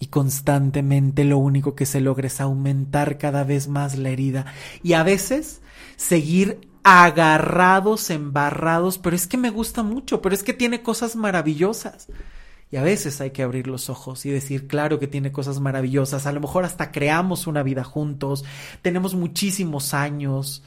Y 0.00 0.08
constantemente 0.08 1.24
lo 1.24 1.38
único 1.38 1.74
que 1.74 1.86
se 1.86 2.00
logra 2.00 2.26
es 2.26 2.40
aumentar 2.40 3.16
cada 3.16 3.42
vez 3.42 3.68
más 3.68 3.96
la 3.96 4.10
herida 4.10 4.46
y 4.82 4.92
a 4.92 5.02
veces 5.02 5.62
seguir 5.96 6.68
agarrados, 6.82 8.10
embarrados, 8.10 8.98
pero 8.98 9.16
es 9.16 9.26
que 9.26 9.36
me 9.36 9.50
gusta 9.50 9.82
mucho, 9.82 10.22
pero 10.22 10.34
es 10.34 10.42
que 10.42 10.52
tiene 10.52 10.82
cosas 10.82 11.16
maravillosas. 11.16 12.08
Y 12.70 12.76
a 12.76 12.82
veces 12.82 13.20
hay 13.20 13.30
que 13.30 13.42
abrir 13.42 13.66
los 13.66 13.88
ojos 13.88 14.26
y 14.26 14.30
decir, 14.30 14.66
claro 14.66 14.98
que 14.98 15.06
tiene 15.06 15.32
cosas 15.32 15.58
maravillosas, 15.58 16.26
a 16.26 16.32
lo 16.32 16.40
mejor 16.40 16.64
hasta 16.64 16.92
creamos 16.92 17.46
una 17.46 17.62
vida 17.62 17.82
juntos, 17.82 18.44
tenemos 18.82 19.14
muchísimos 19.14 19.94
años, 19.94 20.62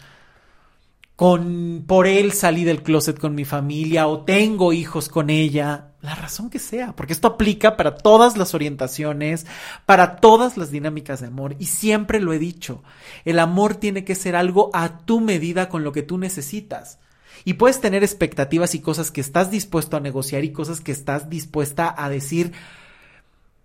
con 1.21 1.83
por 1.85 2.07
él 2.07 2.31
salí 2.31 2.63
del 2.63 2.81
closet 2.81 3.19
con 3.19 3.35
mi 3.35 3.45
familia 3.45 4.07
o 4.07 4.21
tengo 4.21 4.73
hijos 4.73 5.07
con 5.07 5.29
ella, 5.29 5.91
la 6.01 6.15
razón 6.15 6.49
que 6.49 6.57
sea, 6.57 6.95
porque 6.95 7.13
esto 7.13 7.27
aplica 7.27 7.77
para 7.77 7.95
todas 7.95 8.37
las 8.37 8.55
orientaciones, 8.55 9.45
para 9.85 10.15
todas 10.15 10.57
las 10.57 10.71
dinámicas 10.71 11.21
de 11.21 11.27
amor 11.27 11.55
y 11.59 11.67
siempre 11.67 12.19
lo 12.19 12.33
he 12.33 12.39
dicho, 12.39 12.81
el 13.23 13.37
amor 13.37 13.75
tiene 13.75 14.03
que 14.03 14.15
ser 14.15 14.35
algo 14.35 14.71
a 14.73 15.05
tu 15.05 15.19
medida 15.19 15.69
con 15.69 15.83
lo 15.83 15.91
que 15.91 16.01
tú 16.01 16.17
necesitas. 16.17 16.97
Y 17.45 17.53
puedes 17.53 17.79
tener 17.79 18.03
expectativas 18.03 18.73
y 18.73 18.79
cosas 18.79 19.11
que 19.11 19.21
estás 19.21 19.51
dispuesto 19.51 19.97
a 19.97 19.99
negociar 19.99 20.43
y 20.43 20.51
cosas 20.51 20.81
que 20.81 20.91
estás 20.91 21.29
dispuesta 21.29 21.93
a 21.95 22.09
decir, 22.09 22.51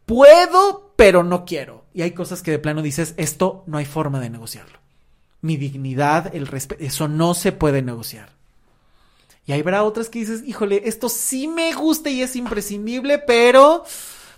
puedo, 0.04 0.92
pero 0.96 1.24
no 1.24 1.46
quiero. 1.46 1.86
Y 1.94 2.02
hay 2.02 2.10
cosas 2.10 2.42
que 2.42 2.50
de 2.50 2.58
plano 2.58 2.82
dices, 2.82 3.14
esto 3.16 3.64
no 3.66 3.78
hay 3.78 3.86
forma 3.86 4.20
de 4.20 4.28
negociarlo 4.28 4.85
mi 5.46 5.56
dignidad, 5.56 6.34
el 6.34 6.46
respeto, 6.46 6.82
eso 6.84 7.08
no 7.08 7.34
se 7.34 7.52
puede 7.52 7.80
negociar. 7.80 8.30
Y 9.46 9.52
hay 9.52 9.60
habrá 9.60 9.84
otras 9.84 10.08
que 10.08 10.18
dices, 10.18 10.42
híjole, 10.44 10.82
esto 10.86 11.08
sí 11.08 11.46
me 11.46 11.72
gusta 11.72 12.10
y 12.10 12.20
es 12.20 12.34
imprescindible, 12.34 13.18
pero 13.18 13.84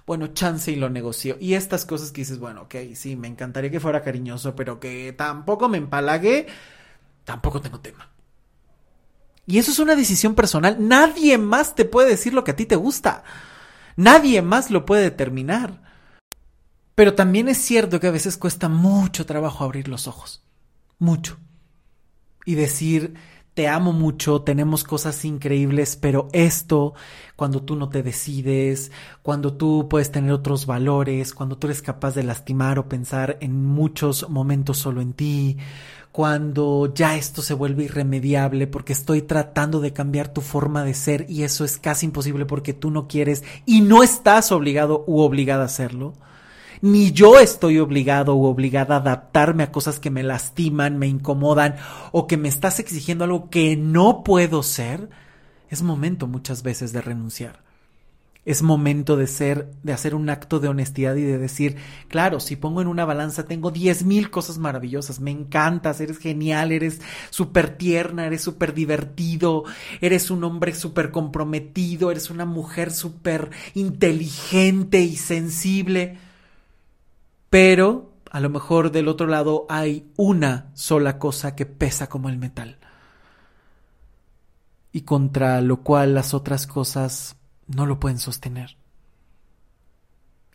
bueno, 0.07 0.29
chance 0.29 0.71
y 0.71 0.77
lo 0.77 0.90
negocio. 0.90 1.38
Y 1.40 1.55
estas 1.55 1.87
cosas 1.87 2.12
que 2.12 2.21
dices, 2.21 2.38
bueno, 2.38 2.62
ok, 2.62 2.75
sí, 2.94 3.16
me 3.16 3.27
encantaría 3.27 3.71
que 3.71 3.81
fuera 3.81 4.03
cariñoso, 4.03 4.55
pero 4.55 4.79
que 4.79 5.14
tampoco 5.14 5.68
me 5.68 5.79
empalague, 5.79 6.47
tampoco 7.25 7.62
tengo 7.62 7.81
tema. 7.81 8.11
Y 9.47 9.59
eso 9.59 9.71
es 9.71 9.79
una 9.79 9.97
decisión 9.97 10.35
personal. 10.35 10.77
Nadie 10.79 11.38
más 11.38 11.75
te 11.75 11.87
puede 11.87 12.11
decir 12.11 12.35
lo 12.35 12.44
que 12.44 12.51
a 12.51 12.57
ti 12.57 12.66
te 12.66 12.77
gusta. 12.77 13.25
Nadie 13.97 14.42
más 14.42 14.71
lo 14.71 14.85
puede 14.85 15.05
determinar. 15.05 15.81
Pero 16.94 17.14
también 17.14 17.49
es 17.49 17.57
cierto 17.57 17.99
que 17.99 18.09
a 18.09 18.12
veces 18.12 18.37
cuesta 18.37 18.68
mucho 18.68 19.25
trabajo 19.25 19.64
abrir 19.64 19.88
los 19.88 20.07
ojos 20.07 20.42
mucho. 20.99 21.39
Y 22.45 22.55
decir, 22.55 23.15
te 23.59 23.67
amo 23.67 23.93
mucho, 23.93 24.43
tenemos 24.43 24.85
cosas 24.85 25.25
increíbles, 25.25 25.97
pero 25.97 26.29
esto, 26.33 26.95
cuando 27.35 27.63
tú 27.63 27.75
no 27.75 27.89
te 27.89 28.05
decides, 28.05 28.93
cuando 29.23 29.55
tú 29.55 29.89
puedes 29.91 30.13
tener 30.13 30.31
otros 30.31 30.65
valores, 30.65 31.35
cuando 31.35 31.59
tú 31.59 31.67
eres 31.67 31.83
capaz 31.83 32.15
de 32.15 32.23
lastimar 32.23 32.79
o 32.79 32.89
pensar 32.89 33.37
en 33.41 33.67
muchos 33.67 34.31
momentos 34.31 34.79
solo 34.79 35.01
en 35.01 35.13
ti, 35.13 35.57
cuando 36.13 36.93
ya 36.95 37.17
esto 37.17 37.43
se 37.43 37.53
vuelve 37.55 37.85
irremediable 37.85 38.69
porque 38.69 38.93
estoy 38.93 39.23
tratando 39.23 39.81
de 39.81 39.93
cambiar 39.93 40.33
tu 40.33 40.41
forma 40.41 40.85
de 40.85 40.95
ser 40.95 41.27
y 41.29 41.43
eso 41.43 41.65
es 41.65 41.79
casi 41.79 42.07
imposible 42.07 42.47
porque 42.47 42.75
tú 42.75 42.93
no 42.93 43.09
quieres 43.09 43.43
y 43.67 43.81
no 43.81 44.05
estás 44.05 44.53
obligado 44.53 45.05
u 45.09 45.19
obligada 45.19 45.63
a 45.63 45.67
hacerlo 45.67 46.15
ni 46.81 47.12
yo 47.12 47.38
estoy 47.38 47.79
obligado 47.79 48.35
o 48.35 48.49
obligada 48.49 48.97
a 48.97 48.99
adaptarme 48.99 49.62
a 49.64 49.73
cosas 49.73 49.99
que 49.99 50.11
me 50.11 50.23
lastiman, 50.23 50.99
me 50.99 51.07
incomodan 51.07 51.77
o 52.12 52.27
que 52.27 52.37
me 52.37 52.49
estás 52.49 52.79
exigiendo 52.79 53.25
algo 53.25 53.51
que 53.51 53.77
no 53.77 54.23
puedo 54.25 54.62
ser, 54.62 55.09
es 55.71 55.83
momento 55.83 56.27
muchas 56.27 56.62
veces 56.62 56.93
de 56.93 57.01
renunciar. 57.01 57.67
Es 58.45 58.62
momento 58.62 59.19
de 59.19 59.27
ser, 59.27 59.71
de 59.83 59.93
hacer 59.93 60.14
un 60.14 60.31
acto 60.31 60.59
de 60.59 60.69
honestidad 60.69 61.17
y 61.17 61.23
de 61.23 61.37
decir, 61.37 61.77
claro, 62.09 62.41
si 62.41 62.57
pongo 62.57 62.81
en 62.81 62.88
una 62.88 63.05
balanza 63.05 63.45
tengo 63.45 63.71
diez 63.71 64.05
mil 64.05 64.31
cosas 64.31 64.57
maravillosas, 64.57 65.21
me 65.21 65.31
encantas, 65.31 66.01
eres 66.01 66.17
genial, 66.17 66.73
eres 66.73 67.03
súper 67.29 67.77
tierna, 67.77 68.27
eres 68.27 68.41
súper 68.41 68.73
divertido, 68.73 69.64
eres 70.01 70.31
un 70.31 70.45
hombre 70.45 70.75
súper 70.75 71.11
comprometido, 71.11 72.11
eres 72.11 72.31
una 72.31 72.47
mujer 72.47 72.91
súper 72.91 73.51
inteligente 73.75 75.01
y 75.01 75.17
sensible 75.17 76.17
pero 77.51 78.13
a 78.31 78.41
lo 78.41 78.51
mejor 78.51 78.91
del 78.91 79.09
otro 79.09 79.27
lado 79.27 79.67
hay 79.69 80.11
una 80.17 80.71
sola 80.75 81.19
cosa 81.19 81.55
que 81.55 81.67
pesa 81.67 82.09
como 82.09 82.29
el 82.29 82.39
metal 82.39 82.79
y 84.93 85.03
contra 85.03 85.61
lo 85.61 85.83
cual 85.83 86.15
las 86.15 86.35
otras 86.35 86.67
cosas 86.67 87.37
no 87.67 87.87
lo 87.87 88.01
pueden 88.01 88.19
sostener. 88.19 88.77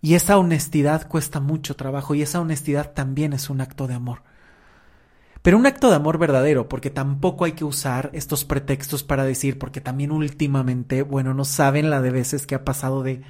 Y 0.01 0.15
esa 0.15 0.37
honestidad 0.37 1.07
cuesta 1.07 1.39
mucho 1.39 1.75
trabajo 1.75 2.13
y 2.13 2.21
esa 2.21 2.41
honestidad 2.41 2.91
también 2.93 3.31
es 3.31 3.49
un 3.49 3.61
acto 3.61 3.87
de 3.87 3.93
amor. 3.93 4.23
Pero 5.41 5.57
un 5.57 5.65
acto 5.65 5.89
de 5.89 5.95
amor 5.95 6.17
verdadero, 6.17 6.67
porque 6.67 6.89
tampoco 6.89 7.45
hay 7.45 7.53
que 7.53 7.65
usar 7.65 8.09
estos 8.13 8.43
pretextos 8.43 9.03
para 9.03 9.23
decir, 9.23 9.59
porque 9.59 9.81
también 9.81 10.11
últimamente, 10.11 11.03
bueno, 11.03 11.33
no 11.33 11.45
saben 11.45 11.89
la 11.89 12.01
de 12.01 12.11
veces 12.11 12.45
que 12.47 12.55
ha 12.55 12.65
pasado 12.65 13.03
de 13.03 13.21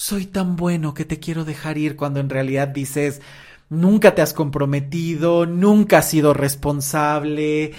soy 0.00 0.24
tan 0.24 0.56
bueno 0.56 0.94
que 0.94 1.04
te 1.04 1.20
quiero 1.20 1.44
dejar 1.44 1.76
ir 1.76 1.94
cuando 1.94 2.20
en 2.20 2.30
realidad 2.30 2.68
dices 2.68 3.20
nunca 3.68 4.14
te 4.14 4.22
has 4.22 4.32
comprometido, 4.32 5.44
nunca 5.44 5.98
has 5.98 6.08
sido 6.08 6.32
responsable, 6.32 7.72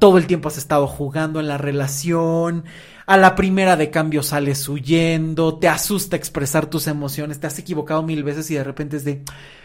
todo 0.00 0.16
el 0.16 0.26
tiempo 0.26 0.48
has 0.48 0.56
estado 0.56 0.86
jugando 0.86 1.38
en 1.38 1.48
la 1.48 1.58
relación, 1.58 2.64
a 3.04 3.18
la 3.18 3.34
primera 3.34 3.76
de 3.76 3.90
cambio 3.90 4.22
sales 4.22 4.66
huyendo, 4.66 5.58
te 5.58 5.68
asusta 5.68 6.16
expresar 6.16 6.64
tus 6.70 6.86
emociones, 6.86 7.38
te 7.38 7.46
has 7.46 7.58
equivocado 7.58 8.02
mil 8.02 8.24
veces 8.24 8.50
y 8.50 8.54
de 8.54 8.64
repente 8.64 8.96
es 8.96 9.04
de, 9.04 9.22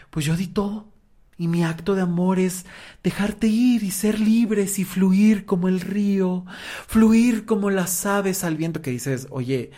pues 0.09 0.25
yo 0.25 0.35
di 0.35 0.47
todo. 0.47 0.89
Y 1.37 1.47
mi 1.47 1.63
acto 1.63 1.95
de 1.95 2.01
amor 2.01 2.39
es 2.39 2.65
dejarte 3.03 3.47
ir 3.47 3.83
y 3.83 3.91
ser 3.91 4.19
libres 4.19 4.79
y 4.79 4.83
fluir 4.83 5.45
como 5.45 5.69
el 5.69 5.79
río, 5.79 6.45
fluir 6.87 7.45
como 7.45 7.69
las 7.69 8.05
aves 8.05 8.43
al 8.43 8.57
viento 8.57 8.81
que 8.81 8.91
dices, 8.91 9.27
oye, 9.29 9.71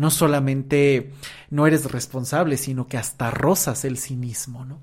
no 0.00 0.10
solamente 0.10 1.10
no 1.50 1.66
eres 1.66 1.92
responsable, 1.92 2.56
sino 2.56 2.86
que 2.86 2.96
hasta 2.96 3.30
rozas 3.30 3.84
el 3.84 3.98
cinismo, 3.98 4.64
¿no? 4.64 4.80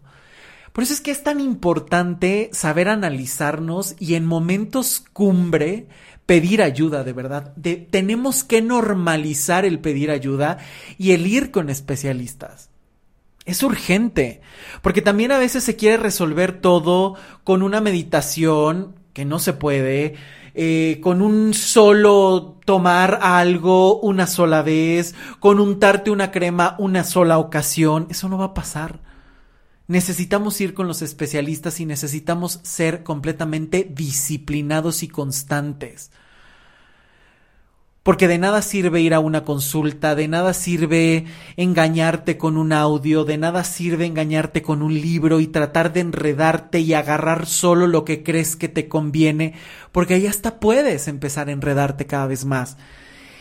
Por 0.73 0.83
eso 0.83 0.93
es 0.93 1.01
que 1.01 1.09
es 1.09 1.23
tan 1.23 1.39
importante 1.39 2.51
saber 2.53 2.87
analizarnos 2.87 3.95
y 3.97 4.13
en 4.13 4.27
momentos 4.27 5.03
cumbre 5.13 5.87
pedir 6.27 6.61
ayuda 6.61 7.03
de 7.03 7.13
verdad. 7.13 7.55
tenemos 7.89 8.43
que 8.43 8.61
normalizar 8.61 9.65
el 9.65 9.79
pedir 9.79 10.11
ayuda 10.11 10.59
y 10.99 11.13
el 11.13 11.25
ir 11.25 11.49
con 11.49 11.71
especialistas. 11.71 12.69
Es 13.45 13.63
urgente, 13.63 14.41
porque 14.83 15.01
también 15.01 15.31
a 15.31 15.39
veces 15.39 15.63
se 15.63 15.75
quiere 15.75 15.97
resolver 15.97 16.61
todo 16.61 17.15
con 17.43 17.63
una 17.63 17.81
meditación 17.81 18.93
que 19.13 19.25
no 19.25 19.39
se 19.39 19.53
puede, 19.53 20.13
eh, 20.59 20.99
con 21.03 21.21
un 21.21 21.53
solo 21.53 22.57
tomar 22.65 23.19
algo 23.21 23.99
una 23.99 24.25
sola 24.25 24.63
vez, 24.63 25.13
con 25.39 25.59
untarte 25.59 26.09
una 26.09 26.31
crema 26.31 26.75
una 26.79 27.03
sola 27.03 27.37
ocasión. 27.37 28.07
Eso 28.09 28.27
no 28.27 28.39
va 28.39 28.45
a 28.45 28.53
pasar. 28.55 28.99
Necesitamos 29.85 30.59
ir 30.59 30.73
con 30.73 30.87
los 30.87 31.03
especialistas 31.03 31.79
y 31.79 31.85
necesitamos 31.85 32.59
ser 32.63 33.03
completamente 33.03 33.87
disciplinados 33.89 35.03
y 35.03 35.07
constantes. 35.07 36.11
Porque 38.07 38.29
de 38.29 38.37
nada 38.37 38.61
sirve 38.61 39.01
ir 39.01 39.13
a 39.13 39.19
una 39.19 39.43
consulta, 39.43 40.15
de 40.15 40.29
nada 40.29 40.53
sirve 40.53 41.25
engañarte 41.57 42.37
con 42.37 42.55
un 42.55 42.71
audio, 42.71 43.25
de 43.25 43.37
nada 43.37 43.65
sirve 43.65 44.05
engañarte 44.05 44.61
con 44.61 44.81
un 44.81 44.93
libro 44.93 45.41
y 45.41 45.47
tratar 45.47 45.91
de 45.91 45.99
enredarte 45.99 46.79
y 46.79 46.93
agarrar 46.93 47.47
solo 47.47 47.85
lo 47.85 48.05
que 48.05 48.23
crees 48.23 48.55
que 48.55 48.69
te 48.69 48.87
conviene, 48.87 49.55
porque 49.91 50.13
ahí 50.13 50.25
hasta 50.25 50.61
puedes 50.61 51.09
empezar 51.09 51.49
a 51.49 51.51
enredarte 51.51 52.05
cada 52.05 52.27
vez 52.27 52.45
más 52.45 52.77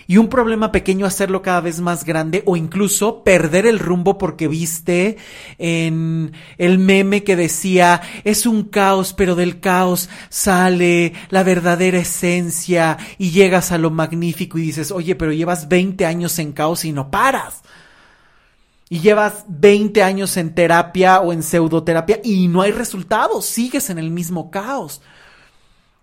y 0.06 0.18
un 0.18 0.28
problema 0.28 0.72
pequeño 0.72 1.06
hacerlo 1.06 1.42
cada 1.42 1.60
vez 1.60 1.80
más 1.80 2.04
grande 2.04 2.42
o 2.46 2.56
incluso 2.56 3.24
perder 3.24 3.66
el 3.66 3.78
rumbo 3.78 4.18
porque 4.18 4.48
viste 4.48 5.16
en 5.58 6.32
el 6.58 6.78
meme 6.78 7.24
que 7.24 7.36
decía 7.36 8.02
es 8.24 8.46
un 8.46 8.64
caos 8.64 9.12
pero 9.12 9.34
del 9.34 9.60
caos 9.60 10.08
sale 10.28 11.12
la 11.30 11.42
verdadera 11.42 11.98
esencia 11.98 12.98
y 13.18 13.30
llegas 13.30 13.72
a 13.72 13.78
lo 13.78 13.90
magnífico 13.90 14.58
y 14.58 14.62
dices 14.62 14.90
oye 14.90 15.14
pero 15.14 15.32
llevas 15.32 15.68
20 15.68 16.06
años 16.06 16.38
en 16.38 16.52
caos 16.52 16.84
y 16.84 16.92
no 16.92 17.10
paras 17.10 17.62
y 18.88 19.00
llevas 19.00 19.44
20 19.48 20.02
años 20.02 20.36
en 20.36 20.54
terapia 20.54 21.20
o 21.20 21.32
en 21.32 21.42
pseudoterapia 21.42 22.20
y 22.22 22.46
no 22.48 22.62
hay 22.62 22.70
resultados, 22.70 23.44
sigues 23.44 23.90
en 23.90 23.98
el 23.98 24.10
mismo 24.10 24.50
caos. 24.50 25.02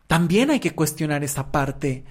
También 0.07 0.51
hay 0.51 0.59
que 0.59 0.75
cuestionar 0.75 1.23
esa 1.23 1.51
parte. 1.51 2.03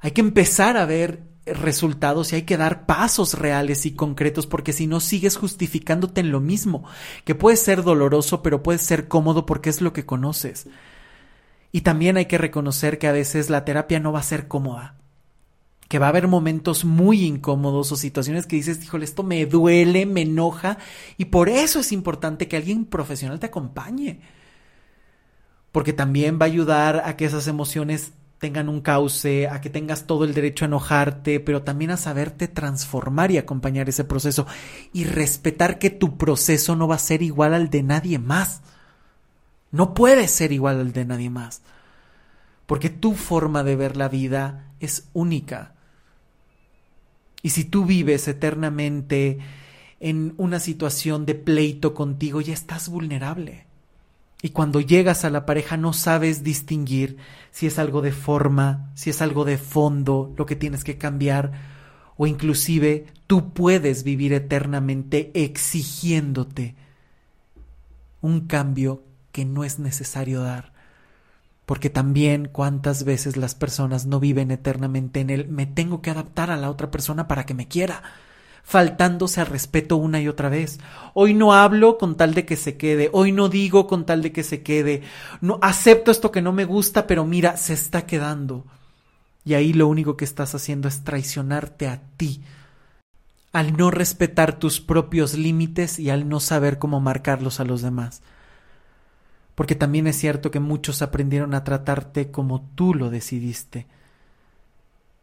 Hay 0.00 0.12
que 0.12 0.20
empezar 0.20 0.76
a 0.76 0.86
ver 0.86 1.22
resultados 1.46 2.32
y 2.32 2.36
hay 2.36 2.42
que 2.42 2.56
dar 2.56 2.86
pasos 2.86 3.34
reales 3.34 3.86
y 3.86 3.92
concretos 3.92 4.46
porque 4.46 4.72
si 4.72 4.86
no 4.86 5.00
sigues 5.00 5.36
justificándote 5.36 6.20
en 6.20 6.32
lo 6.32 6.40
mismo, 6.40 6.84
que 7.24 7.34
puede 7.34 7.56
ser 7.56 7.82
doloroso 7.82 8.42
pero 8.42 8.62
puede 8.62 8.78
ser 8.78 9.08
cómodo 9.08 9.46
porque 9.46 9.70
es 9.70 9.80
lo 9.80 9.92
que 9.92 10.04
conoces. 10.04 10.66
Y 11.72 11.82
también 11.82 12.16
hay 12.16 12.26
que 12.26 12.38
reconocer 12.38 12.98
que 12.98 13.06
a 13.06 13.12
veces 13.12 13.50
la 13.50 13.64
terapia 13.64 14.00
no 14.00 14.12
va 14.12 14.20
a 14.20 14.24
ser 14.24 14.48
cómoda, 14.48 14.96
que 15.88 15.98
va 15.98 16.06
a 16.06 16.08
haber 16.08 16.26
momentos 16.26 16.84
muy 16.84 17.24
incómodos 17.24 17.92
o 17.92 17.96
situaciones 17.96 18.46
que 18.46 18.56
dices, 18.56 18.82
híjole, 18.82 19.04
esto 19.04 19.22
me 19.22 19.46
duele, 19.46 20.04
me 20.04 20.22
enoja 20.22 20.78
y 21.16 21.26
por 21.26 21.48
eso 21.48 21.80
es 21.80 21.92
importante 21.92 22.48
que 22.48 22.56
alguien 22.56 22.86
profesional 22.86 23.38
te 23.38 23.46
acompañe. 23.46 24.20
Porque 25.70 25.92
también 25.92 26.38
va 26.40 26.46
a 26.46 26.48
ayudar 26.48 27.02
a 27.04 27.16
que 27.16 27.26
esas 27.26 27.46
emociones 27.46 28.14
tengan 28.38 28.68
un 28.68 28.80
cauce, 28.80 29.48
a 29.48 29.60
que 29.60 29.70
tengas 29.70 30.06
todo 30.06 30.24
el 30.24 30.34
derecho 30.34 30.64
a 30.64 30.68
enojarte, 30.68 31.40
pero 31.40 31.62
también 31.62 31.90
a 31.90 31.96
saberte 31.96 32.48
transformar 32.48 33.30
y 33.30 33.38
acompañar 33.38 33.88
ese 33.88 34.04
proceso 34.04 34.46
y 34.92 35.04
respetar 35.04 35.78
que 35.78 35.90
tu 35.90 36.18
proceso 36.18 36.76
no 36.76 36.86
va 36.86 36.96
a 36.96 36.98
ser 36.98 37.22
igual 37.22 37.54
al 37.54 37.70
de 37.70 37.82
nadie 37.82 38.18
más. 38.18 38.62
No 39.70 39.94
puede 39.94 40.28
ser 40.28 40.52
igual 40.52 40.80
al 40.80 40.92
de 40.92 41.04
nadie 41.04 41.30
más. 41.30 41.62
Porque 42.66 42.90
tu 42.90 43.14
forma 43.14 43.62
de 43.62 43.76
ver 43.76 43.96
la 43.96 44.08
vida 44.08 44.72
es 44.80 45.08
única. 45.12 45.74
Y 47.42 47.50
si 47.50 47.64
tú 47.64 47.84
vives 47.86 48.26
eternamente 48.28 49.38
en 50.00 50.34
una 50.36 50.60
situación 50.60 51.26
de 51.26 51.36
pleito 51.36 51.94
contigo, 51.94 52.40
ya 52.40 52.52
estás 52.52 52.88
vulnerable. 52.88 53.65
Y 54.42 54.50
cuando 54.50 54.80
llegas 54.80 55.24
a 55.24 55.30
la 55.30 55.46
pareja 55.46 55.76
no 55.76 55.92
sabes 55.92 56.42
distinguir 56.42 57.16
si 57.50 57.66
es 57.66 57.78
algo 57.78 58.02
de 58.02 58.12
forma, 58.12 58.90
si 58.94 59.10
es 59.10 59.22
algo 59.22 59.44
de 59.44 59.56
fondo, 59.56 60.34
lo 60.36 60.46
que 60.46 60.56
tienes 60.56 60.84
que 60.84 60.98
cambiar, 60.98 61.52
o 62.16 62.26
inclusive 62.26 63.06
tú 63.26 63.52
puedes 63.52 64.04
vivir 64.04 64.32
eternamente 64.32 65.30
exigiéndote 65.34 66.74
un 68.20 68.40
cambio 68.40 69.02
que 69.32 69.44
no 69.44 69.64
es 69.64 69.78
necesario 69.78 70.42
dar. 70.42 70.72
Porque 71.64 71.90
también 71.90 72.48
cuántas 72.50 73.04
veces 73.04 73.36
las 73.36 73.54
personas 73.54 74.06
no 74.06 74.20
viven 74.20 74.50
eternamente 74.50 75.20
en 75.20 75.30
el 75.30 75.48
me 75.48 75.66
tengo 75.66 76.00
que 76.00 76.10
adaptar 76.10 76.50
a 76.50 76.56
la 76.56 76.70
otra 76.70 76.90
persona 76.90 77.26
para 77.26 77.44
que 77.44 77.54
me 77.54 77.68
quiera 77.68 78.02
faltándose 78.66 79.40
al 79.40 79.46
respeto 79.46 79.96
una 79.96 80.20
y 80.20 80.26
otra 80.26 80.48
vez. 80.48 80.80
Hoy 81.14 81.34
no 81.34 81.54
hablo 81.54 81.98
con 81.98 82.16
tal 82.16 82.34
de 82.34 82.44
que 82.44 82.56
se 82.56 82.76
quede, 82.76 83.10
hoy 83.12 83.30
no 83.30 83.48
digo 83.48 83.86
con 83.86 84.04
tal 84.04 84.22
de 84.22 84.32
que 84.32 84.42
se 84.42 84.62
quede, 84.64 85.02
no 85.40 85.60
acepto 85.62 86.10
esto 86.10 86.32
que 86.32 86.42
no 86.42 86.52
me 86.52 86.64
gusta, 86.64 87.06
pero 87.06 87.24
mira, 87.24 87.56
se 87.56 87.74
está 87.74 88.06
quedando. 88.06 88.64
Y 89.44 89.54
ahí 89.54 89.72
lo 89.72 89.86
único 89.86 90.16
que 90.16 90.24
estás 90.24 90.56
haciendo 90.56 90.88
es 90.88 91.04
traicionarte 91.04 91.86
a 91.86 92.02
ti, 92.16 92.42
al 93.52 93.76
no 93.76 93.92
respetar 93.92 94.58
tus 94.58 94.80
propios 94.80 95.34
límites 95.34 96.00
y 96.00 96.10
al 96.10 96.28
no 96.28 96.40
saber 96.40 96.80
cómo 96.80 97.00
marcarlos 97.00 97.60
a 97.60 97.64
los 97.64 97.82
demás. 97.82 98.20
porque 99.54 99.74
también 99.74 100.06
es 100.06 100.16
cierto 100.16 100.50
que 100.50 100.60
muchos 100.60 101.00
aprendieron 101.00 101.54
a 101.54 101.64
tratarte 101.64 102.30
como 102.30 102.60
tú 102.74 102.94
lo 102.94 103.08
decidiste 103.10 103.86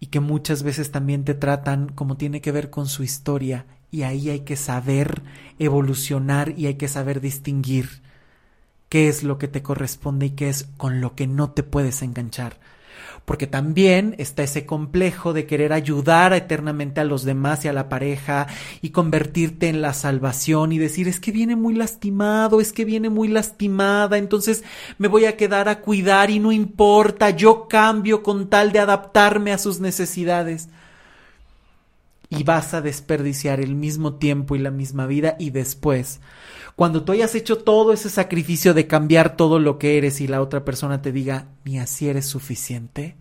y 0.04 0.08
que 0.08 0.20
muchas 0.20 0.64
veces 0.64 0.92
también 0.92 1.24
te 1.24 1.34
tratan 1.34 1.88
como 1.88 2.18
tiene 2.18 2.42
que 2.42 2.52
ver 2.52 2.70
con 2.70 2.88
su 2.88 3.04
historia 3.04 3.66
y 3.90 4.04
ahí 4.04 4.30
hay 4.30 4.42
que 4.42 4.58
saber 4.58 5.22
evolucionar 5.60 6.54
y 6.60 6.66
hay 6.66 6.76
que 6.76 6.90
saber 6.90 7.22
distinguir 7.22 8.02
qué 8.90 9.08
es 9.08 9.24
lo 9.24 9.38
que 9.38 9.48
te 9.48 9.64
corresponde 9.64 10.26
y 10.26 10.30
qué 10.32 10.50
es 10.50 10.68
con 10.76 11.00
lo 11.00 11.16
que 11.16 11.26
no 11.26 11.52
te 11.52 11.64
puedes 11.64 12.02
enganchar 12.02 12.60
porque 13.26 13.48
también 13.48 14.16
está 14.18 14.44
ese 14.44 14.66
complejo 14.66 15.32
de 15.32 15.46
querer 15.46 15.72
ayudar 15.72 16.34
eternamente 16.34 17.00
a 17.00 17.06
los 17.06 17.24
demás 17.24 17.64
y 17.64 17.70
a 17.70 17.74
la 17.74 17.88
pareja 17.88 18.48
y 18.82 18.90
convertirte 18.90 19.70
en 19.70 19.82
la 19.82 19.94
salvación 19.94 20.74
y 20.74 20.78
decir 20.78 21.08
es 21.08 21.20
que 21.20 21.32
viene 21.32 21.56
muy 21.56 21.74
lastimado, 21.74 22.60
es 22.60 22.74
que 22.74 22.84
viene 22.84 23.10
muy 23.10 23.30
lastimada, 23.30 24.18
entonces 24.18 24.64
me 24.98 25.08
voy 25.08 25.26
a 25.26 25.38
quedar 25.38 25.70
a 25.70 25.80
cuidar 25.80 26.32
y 26.32 26.40
no 26.40 26.52
importa, 26.52 27.30
yo 27.30 27.68
cambio 27.70 28.24
con 28.24 28.50
tal 28.50 28.74
de 28.74 28.80
adaptarme 28.80 29.54
a 29.54 29.58
sus 29.58 29.80
necesidades. 29.80 30.70
Y 32.30 32.44
vas 32.44 32.74
a 32.74 32.82
desperdiciar 32.82 33.60
el 33.60 33.76
mismo 33.76 34.16
tiempo 34.16 34.56
y 34.56 34.60
la 34.60 34.72
misma 34.72 35.06
vida 35.06 35.36
y 35.38 35.52
después 35.52 36.20
cuando 36.76 37.04
tú 37.04 37.12
hayas 37.12 37.36
hecho 37.36 37.60
todo 37.60 37.94
ese 37.94 38.10
sacrificio 38.10 38.74
de 38.74 38.88
cambiar 38.88 39.36
todo 39.36 39.60
lo 39.60 39.78
que 39.78 39.98
eres 39.98 40.22
y 40.22 40.28
la 40.28 40.42
otra 40.42 40.66
persona 40.66 41.02
te 41.02 41.12
diga, 41.12 41.48
ni 41.64 41.80
así 41.80 42.10
eres 42.10 42.26
suficiente, 42.26 43.16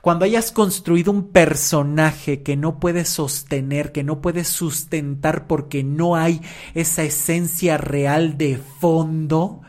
cuando 0.00 0.24
hayas 0.24 0.52
construido 0.52 1.12
un 1.12 1.28
personaje 1.28 2.42
que 2.42 2.56
no 2.56 2.78
puedes 2.80 3.08
sostener, 3.08 3.92
que 3.92 4.04
no 4.04 4.20
puedes 4.20 4.48
sustentar 4.48 5.46
porque 5.46 5.84
no 5.84 6.16
hay 6.16 6.40
esa 6.74 7.02
esencia 7.02 7.78
real 7.78 8.38
de 8.38 8.58
fondo, 8.80 9.60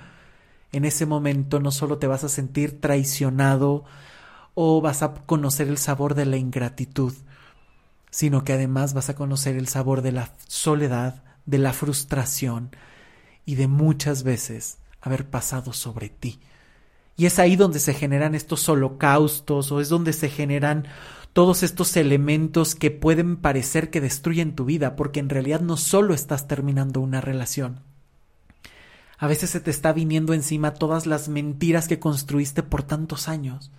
en 0.71 0.85
ese 0.85 1.05
momento 1.05 1.59
no 1.59 1.71
solo 1.71 1.97
te 1.97 2.07
vas 2.07 2.23
a 2.23 2.29
sentir 2.29 2.79
traicionado 2.79 3.85
o 4.55 4.81
vas 4.81 5.03
a 5.03 5.13
conocer 5.13 5.67
el 5.67 5.77
sabor 5.77 6.15
de 6.15 6.25
la 6.25 6.37
ingratitud, 6.37 7.13
sino 8.09 8.43
que 8.43 8.53
además 8.53 8.93
vas 8.93 9.09
a 9.09 9.15
conocer 9.15 9.55
el 9.55 9.67
sabor 9.67 10.01
de 10.01 10.11
la 10.11 10.33
soledad, 10.47 11.23
de 11.45 11.57
la 11.57 11.73
frustración, 11.73 12.71
y 13.45 13.55
de 13.55 13.67
muchas 13.67 14.23
veces 14.23 14.77
haber 15.01 15.29
pasado 15.29 15.73
sobre 15.73 16.09
ti. 16.09 16.39
Y 17.15 17.25
es 17.25 17.39
ahí 17.39 17.55
donde 17.55 17.79
se 17.79 17.93
generan 17.93 18.35
estos 18.35 18.67
holocaustos 18.69 19.71
o 19.71 19.79
es 19.79 19.89
donde 19.89 20.13
se 20.13 20.29
generan 20.29 20.87
todos 21.33 21.63
estos 21.63 21.95
elementos 21.97 22.75
que 22.75 22.91
pueden 22.91 23.37
parecer 23.37 23.89
que 23.89 24.01
destruyen 24.01 24.55
tu 24.55 24.65
vida, 24.65 24.95
porque 24.95 25.19
en 25.19 25.29
realidad 25.29 25.61
no 25.61 25.77
solo 25.77 26.13
estás 26.13 26.47
terminando 26.47 27.01
una 27.01 27.21
relación. 27.21 27.81
A 29.17 29.27
veces 29.27 29.49
se 29.51 29.59
te 29.59 29.71
está 29.71 29.93
viniendo 29.93 30.33
encima 30.33 30.73
todas 30.73 31.05
las 31.05 31.29
mentiras 31.29 31.87
que 31.87 31.99
construiste 31.99 32.61
por 32.61 32.83
tantos 32.83 33.27
años. 33.27 33.71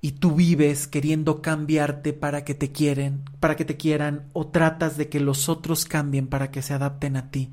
Y 0.00 0.12
tú 0.12 0.34
vives 0.34 0.86
queriendo 0.86 1.42
cambiarte 1.42 2.12
para 2.12 2.44
que 2.44 2.54
te 2.54 2.70
quieren, 2.70 3.24
para 3.40 3.56
que 3.56 3.64
te 3.64 3.76
quieran, 3.76 4.28
o 4.32 4.46
tratas 4.46 4.96
de 4.96 5.08
que 5.08 5.20
los 5.20 5.48
otros 5.48 5.84
cambien 5.84 6.26
para 6.26 6.50
que 6.50 6.62
se 6.62 6.74
adapten 6.74 7.16
a 7.16 7.30
ti. 7.30 7.50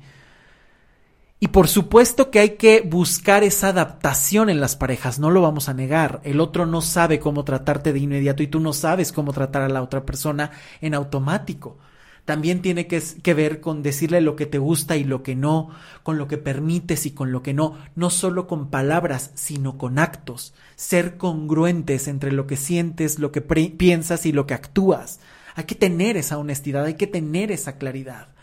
Y 1.40 1.48
por 1.48 1.68
supuesto 1.68 2.30
que 2.30 2.38
hay 2.38 2.50
que 2.50 2.80
buscar 2.80 3.42
esa 3.42 3.68
adaptación 3.68 4.48
en 4.48 4.60
las 4.60 4.76
parejas, 4.76 5.18
no 5.18 5.30
lo 5.30 5.42
vamos 5.42 5.68
a 5.68 5.74
negar. 5.74 6.20
El 6.24 6.40
otro 6.40 6.64
no 6.64 6.80
sabe 6.80 7.18
cómo 7.18 7.44
tratarte 7.44 7.92
de 7.92 7.98
inmediato 7.98 8.42
y 8.42 8.46
tú 8.46 8.60
no 8.60 8.72
sabes 8.72 9.12
cómo 9.12 9.32
tratar 9.32 9.62
a 9.62 9.68
la 9.68 9.82
otra 9.82 10.06
persona 10.06 10.52
en 10.80 10.94
automático. 10.94 11.78
También 12.24 12.62
tiene 12.62 12.86
que, 12.86 13.34
ver 13.34 13.60
con 13.60 13.82
decirle 13.82 14.22
lo 14.22 14.34
que 14.36 14.46
te 14.46 14.56
gusta 14.56 14.96
y 14.96 15.04
lo 15.04 15.22
que 15.22 15.34
no, 15.34 15.68
con 16.02 16.16
lo 16.16 16.26
que 16.26 16.38
permites 16.38 17.04
y 17.04 17.10
con 17.10 17.32
lo 17.32 17.42
que 17.42 17.52
no, 17.52 17.76
no 17.94 18.08
solo 18.08 18.46
con 18.46 18.70
palabras, 18.70 19.32
sino 19.34 19.76
con 19.76 19.98
actos. 19.98 20.54
Ser 20.76 21.18
congruentes 21.18 22.08
entre 22.08 22.32
lo 22.32 22.46
que 22.46 22.56
sientes, 22.56 23.18
lo 23.18 23.30
que 23.30 23.42
piensas 23.42 24.24
y 24.24 24.32
lo 24.32 24.46
que 24.46 24.54
actúas. 24.54 25.20
Hay 25.54 25.64
que 25.64 25.74
tener 25.74 26.16
esa 26.16 26.38
honestidad, 26.38 26.86
hay 26.86 26.94
que 26.94 27.06
tener 27.06 27.52
esa 27.52 27.76
claridad 27.76 28.33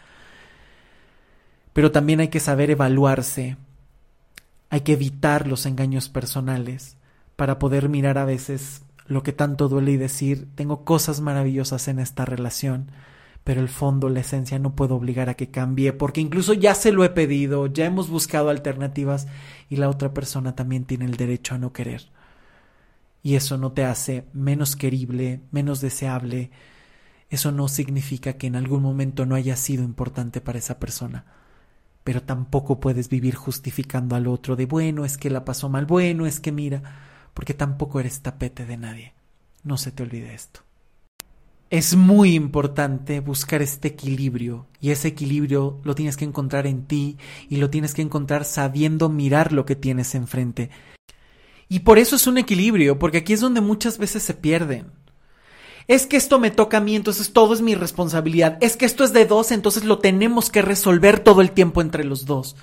pero 1.73 1.91
también 1.91 2.19
hay 2.19 2.27
que 2.27 2.39
saber 2.39 2.69
evaluarse, 2.71 3.57
hay 4.69 4.81
que 4.81 4.93
evitar 4.93 5.47
los 5.47 5.65
engaños 5.65 6.09
personales 6.09 6.97
para 7.35 7.59
poder 7.59 7.89
mirar 7.89 8.17
a 8.17 8.25
veces 8.25 8.83
lo 9.07 9.23
que 9.23 9.33
tanto 9.33 9.67
duele 9.67 9.91
y 9.91 9.97
decir, 9.97 10.47
tengo 10.55 10.85
cosas 10.85 11.21
maravillosas 11.21 11.87
en 11.87 11.99
esta 11.99 12.23
relación, 12.25 12.91
pero 13.43 13.59
el 13.59 13.69
fondo, 13.69 14.09
la 14.09 14.19
esencia 14.19 14.59
no 14.59 14.75
puedo 14.75 14.95
obligar 14.95 15.29
a 15.29 15.33
que 15.33 15.49
cambie, 15.49 15.93
porque 15.93 16.21
incluso 16.21 16.53
ya 16.53 16.75
se 16.75 16.91
lo 16.91 17.03
he 17.03 17.09
pedido, 17.09 17.67
ya 17.67 17.85
hemos 17.85 18.09
buscado 18.09 18.49
alternativas 18.49 19.27
y 19.69 19.77
la 19.77 19.89
otra 19.89 20.13
persona 20.13 20.55
también 20.55 20.85
tiene 20.85 21.05
el 21.05 21.17
derecho 21.17 21.55
a 21.55 21.57
no 21.57 21.73
querer. 21.73 22.09
Y 23.23 23.35
eso 23.35 23.57
no 23.57 23.71
te 23.71 23.83
hace 23.83 24.25
menos 24.33 24.75
querible, 24.75 25.41
menos 25.51 25.81
deseable, 25.81 26.51
eso 27.29 27.51
no 27.51 27.67
significa 27.67 28.33
que 28.33 28.47
en 28.47 28.55
algún 28.55 28.81
momento 28.81 29.25
no 29.25 29.35
haya 29.35 29.55
sido 29.55 29.83
importante 29.83 30.41
para 30.41 30.59
esa 30.59 30.79
persona 30.79 31.25
pero 32.03 32.23
tampoco 32.23 32.79
puedes 32.79 33.09
vivir 33.09 33.35
justificando 33.35 34.15
al 34.15 34.27
otro 34.27 34.55
de 34.55 34.65
bueno, 34.65 35.05
es 35.05 35.17
que 35.17 35.29
la 35.29 35.45
pasó 35.45 35.69
mal, 35.69 35.85
bueno, 35.85 36.25
es 36.25 36.39
que 36.39 36.51
mira, 36.51 36.81
porque 37.33 37.53
tampoco 37.53 37.99
eres 37.99 38.21
tapete 38.21 38.65
de 38.65 38.77
nadie. 38.77 39.13
No 39.63 39.77
se 39.77 39.91
te 39.91 40.03
olvide 40.03 40.33
esto. 40.33 40.61
Es 41.69 41.95
muy 41.95 42.35
importante 42.35 43.21
buscar 43.21 43.61
este 43.61 43.89
equilibrio 43.89 44.67
y 44.81 44.89
ese 44.89 45.07
equilibrio 45.07 45.79
lo 45.83 45.95
tienes 45.95 46.17
que 46.17 46.25
encontrar 46.25 46.67
en 46.67 46.85
ti 46.85 47.17
y 47.47 47.57
lo 47.57 47.69
tienes 47.69 47.93
que 47.93 48.01
encontrar 48.01 48.43
sabiendo 48.43 49.07
mirar 49.07 49.53
lo 49.53 49.65
que 49.65 49.77
tienes 49.77 50.13
enfrente. 50.15 50.69
Y 51.69 51.79
por 51.79 51.97
eso 51.97 52.17
es 52.17 52.27
un 52.27 52.37
equilibrio, 52.37 52.99
porque 52.99 53.19
aquí 53.19 53.31
es 53.31 53.39
donde 53.39 53.61
muchas 53.61 53.97
veces 53.97 54.23
se 54.23 54.33
pierden 54.33 54.87
es 55.91 56.07
que 56.07 56.15
esto 56.15 56.39
me 56.39 56.51
toca 56.51 56.77
a 56.77 56.79
mí, 56.79 56.95
entonces 56.95 57.33
todo 57.33 57.53
es 57.53 57.59
mi 57.59 57.75
responsabilidad, 57.75 58.57
es 58.61 58.77
que 58.77 58.85
esto 58.85 59.03
es 59.03 59.11
de 59.11 59.25
dos, 59.25 59.51
entonces 59.51 59.83
lo 59.83 59.99
tenemos 59.99 60.49
que 60.49 60.61
resolver 60.61 61.19
todo 61.19 61.41
el 61.41 61.51
tiempo 61.51 61.81
entre 61.81 62.05
los 62.05 62.25
dos. 62.25 62.55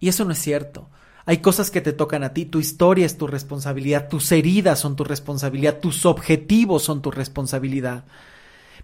Y 0.00 0.08
eso 0.08 0.24
no 0.24 0.32
es 0.32 0.38
cierto. 0.38 0.88
Hay 1.26 1.42
cosas 1.42 1.70
que 1.70 1.82
te 1.82 1.92
tocan 1.92 2.24
a 2.24 2.32
ti, 2.32 2.46
tu 2.46 2.58
historia 2.58 3.04
es 3.04 3.18
tu 3.18 3.26
responsabilidad, 3.26 4.08
tus 4.08 4.32
heridas 4.32 4.78
son 4.78 4.96
tu 4.96 5.04
responsabilidad, 5.04 5.78
tus 5.80 6.06
objetivos 6.06 6.84
son 6.84 7.02
tu 7.02 7.10
responsabilidad. 7.10 8.06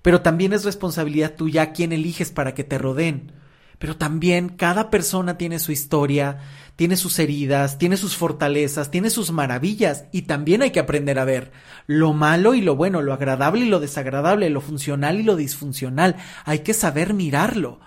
Pero 0.02 0.20
también 0.20 0.52
es 0.52 0.66
responsabilidad 0.66 1.32
tuya 1.34 1.72
quién 1.72 1.92
eliges 1.92 2.32
para 2.32 2.52
que 2.52 2.64
te 2.64 2.76
rodeen. 2.76 3.32
Pero 3.78 3.96
también 3.96 4.50
cada 4.50 4.90
persona 4.90 5.36
tiene 5.36 5.58
su 5.58 5.72
historia, 5.72 6.38
tiene 6.76 6.96
sus 6.96 7.18
heridas, 7.18 7.78
tiene 7.78 7.96
sus 7.96 8.16
fortalezas, 8.16 8.90
tiene 8.90 9.10
sus 9.10 9.30
maravillas 9.30 10.06
y 10.12 10.22
también 10.22 10.62
hay 10.62 10.70
que 10.70 10.80
aprender 10.80 11.18
a 11.18 11.24
ver 11.24 11.52
lo 11.86 12.12
malo 12.12 12.54
y 12.54 12.60
lo 12.60 12.76
bueno, 12.76 13.02
lo 13.02 13.12
agradable 13.12 13.64
y 13.64 13.68
lo 13.68 13.80
desagradable, 13.80 14.50
lo 14.50 14.60
funcional 14.60 15.20
y 15.20 15.22
lo 15.22 15.36
disfuncional. 15.36 16.16
Hay 16.44 16.60
que 16.60 16.74
saber 16.74 17.14
mirarlo. 17.14 17.80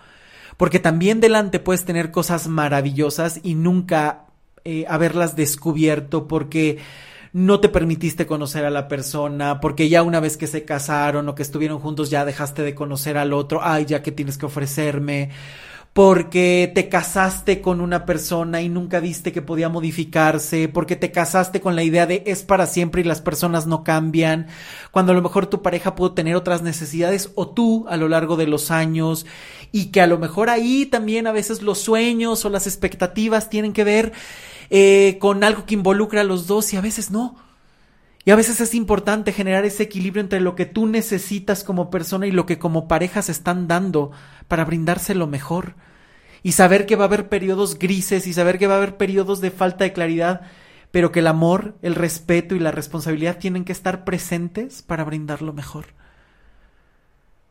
Porque 0.56 0.80
también 0.80 1.20
delante 1.20 1.60
puedes 1.60 1.86
tener 1.86 2.10
cosas 2.10 2.48
maravillosas 2.48 3.40
y 3.44 3.54
nunca 3.54 4.26
eh, 4.66 4.86
haberlas 4.90 5.36
descubierto 5.36 6.28
porque 6.28 6.80
no 7.32 7.60
te 7.60 7.70
permitiste 7.70 8.26
conocer 8.26 8.66
a 8.66 8.72
la 8.72 8.88
persona, 8.88 9.60
porque 9.60 9.90
ya 9.90 10.02
una 10.02 10.20
vez 10.20 10.38
que 10.38 10.48
se 10.48 10.66
casaron 10.66 11.30
o 11.30 11.36
que 11.36 11.44
estuvieron 11.44 11.78
juntos 11.80 12.10
ya 12.10 12.26
dejaste 12.26 12.64
de 12.64 12.74
conocer 12.74 13.18
al 13.18 13.34
otro, 13.34 13.60
ay, 13.64 13.86
ya 13.86 14.02
que 14.02 14.12
tienes 14.12 14.40
que 14.40 14.48
ofrecerme, 14.48 15.30
porque 15.98 16.72
te 16.76 16.90
casaste 16.90 17.60
con 17.60 17.82
una 17.82 18.06
persona 18.06 18.62
y 18.62 18.70
nunca 18.70 19.00
viste 19.00 19.32
que 19.32 19.42
podía 19.42 19.68
modificarse, 19.68 20.70
porque 20.70 20.96
te 20.96 21.12
casaste 21.12 21.60
con 21.60 21.76
la 21.76 21.82
idea 21.82 22.06
de 22.06 22.22
es 22.28 22.44
para 22.44 22.68
siempre 22.68 23.02
y 23.02 23.04
las 23.04 23.20
personas 23.20 23.66
no 23.66 23.84
cambian, 23.84 24.46
cuando 24.92 25.12
a 25.12 25.16
lo 25.16 25.24
mejor 25.24 25.48
tu 25.48 25.64
pareja 25.64 25.96
pudo 25.96 26.12
tener 26.12 26.36
otras 26.36 26.62
necesidades 26.62 27.32
o 27.34 27.48
tú 27.48 27.88
a 27.90 27.98
lo 27.98 28.10
largo 28.10 28.36
de 28.36 28.46
los 28.46 28.70
años 28.70 29.26
y 29.72 29.86
que 29.86 30.00
a 30.00 30.06
lo 30.06 30.20
mejor 30.20 30.52
ahí 30.52 30.86
también 30.86 31.26
a 31.26 31.32
veces 31.32 31.64
los 31.64 31.80
sueños 31.80 32.46
o 32.46 32.52
las 32.52 32.68
expectativas 32.68 33.50
tienen 33.50 33.74
que 33.74 33.84
ver 33.84 34.14
eh, 34.70 35.18
con 35.20 35.44
algo 35.44 35.66
que 35.66 35.74
involucra 35.74 36.22
a 36.22 36.26
los 36.26 36.46
dos 36.46 36.72
y 36.74 36.78
a 36.78 36.82
veces 36.82 37.10
no. 37.10 37.38
Y 38.24 38.32
a 38.32 38.36
veces 38.36 38.60
es 38.60 38.76
importante 38.76 39.32
generar 39.32 39.64
ese 39.64 39.84
equilibrio 39.84 40.22
entre 40.22 40.42
lo 40.42 40.54
que 40.54 40.66
tú 40.66 40.86
necesitas 40.86 41.64
como 41.64 41.90
persona 41.90 42.28
y 42.28 42.32
lo 42.32 42.46
que 42.46 42.60
como 42.60 42.88
pareja 42.90 43.22
se 43.22 43.32
están 43.32 43.70
dando 43.70 44.12
para 44.48 44.66
brindarse 44.66 45.16
lo 45.16 45.28
mejor 45.28 45.76
y 46.44 46.54
saber 46.54 46.86
que 46.86 46.96
va 46.96 47.06
a 47.06 47.08
haber 47.08 47.30
periodos 47.30 47.78
grises 47.78 48.28
y 48.28 48.34
saber 48.34 48.58
que 48.58 48.68
va 48.68 48.76
a 48.76 48.78
haber 48.78 48.98
periodos 48.98 49.42
de 49.42 49.52
falta 49.52 49.84
de 49.84 49.94
claridad, 49.94 50.42
pero 50.92 51.12
que 51.12 51.20
el 51.20 51.28
amor, 51.28 51.76
el 51.82 51.96
respeto 51.96 52.56
y 52.56 52.60
la 52.60 52.72
responsabilidad 52.72 53.38
tienen 53.38 53.66
que 53.66 53.72
estar 53.72 54.06
presentes 54.06 54.82
para 54.82 55.04
brindar 55.04 55.42
lo 55.42 55.54
mejor. 55.54 55.88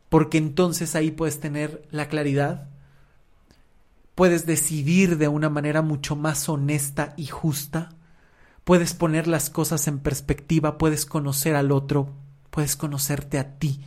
Porque 0.09 0.37
entonces 0.37 0.95
ahí 0.95 1.11
puedes 1.11 1.39
tener 1.39 1.87
la 1.91 2.07
claridad, 2.07 2.69
puedes 4.15 4.45
decidir 4.45 5.17
de 5.17 5.27
una 5.27 5.49
manera 5.49 5.81
mucho 5.81 6.15
más 6.15 6.47
honesta 6.49 7.13
y 7.17 7.27
justa, 7.27 7.89
puedes 8.63 8.93
poner 8.93 9.27
las 9.27 9.49
cosas 9.49 9.87
en 9.87 9.99
perspectiva, 9.99 10.77
puedes 10.77 11.05
conocer 11.05 11.55
al 11.55 11.71
otro, 11.71 12.15
puedes 12.49 12.75
conocerte 12.75 13.37
a 13.37 13.59
ti 13.59 13.81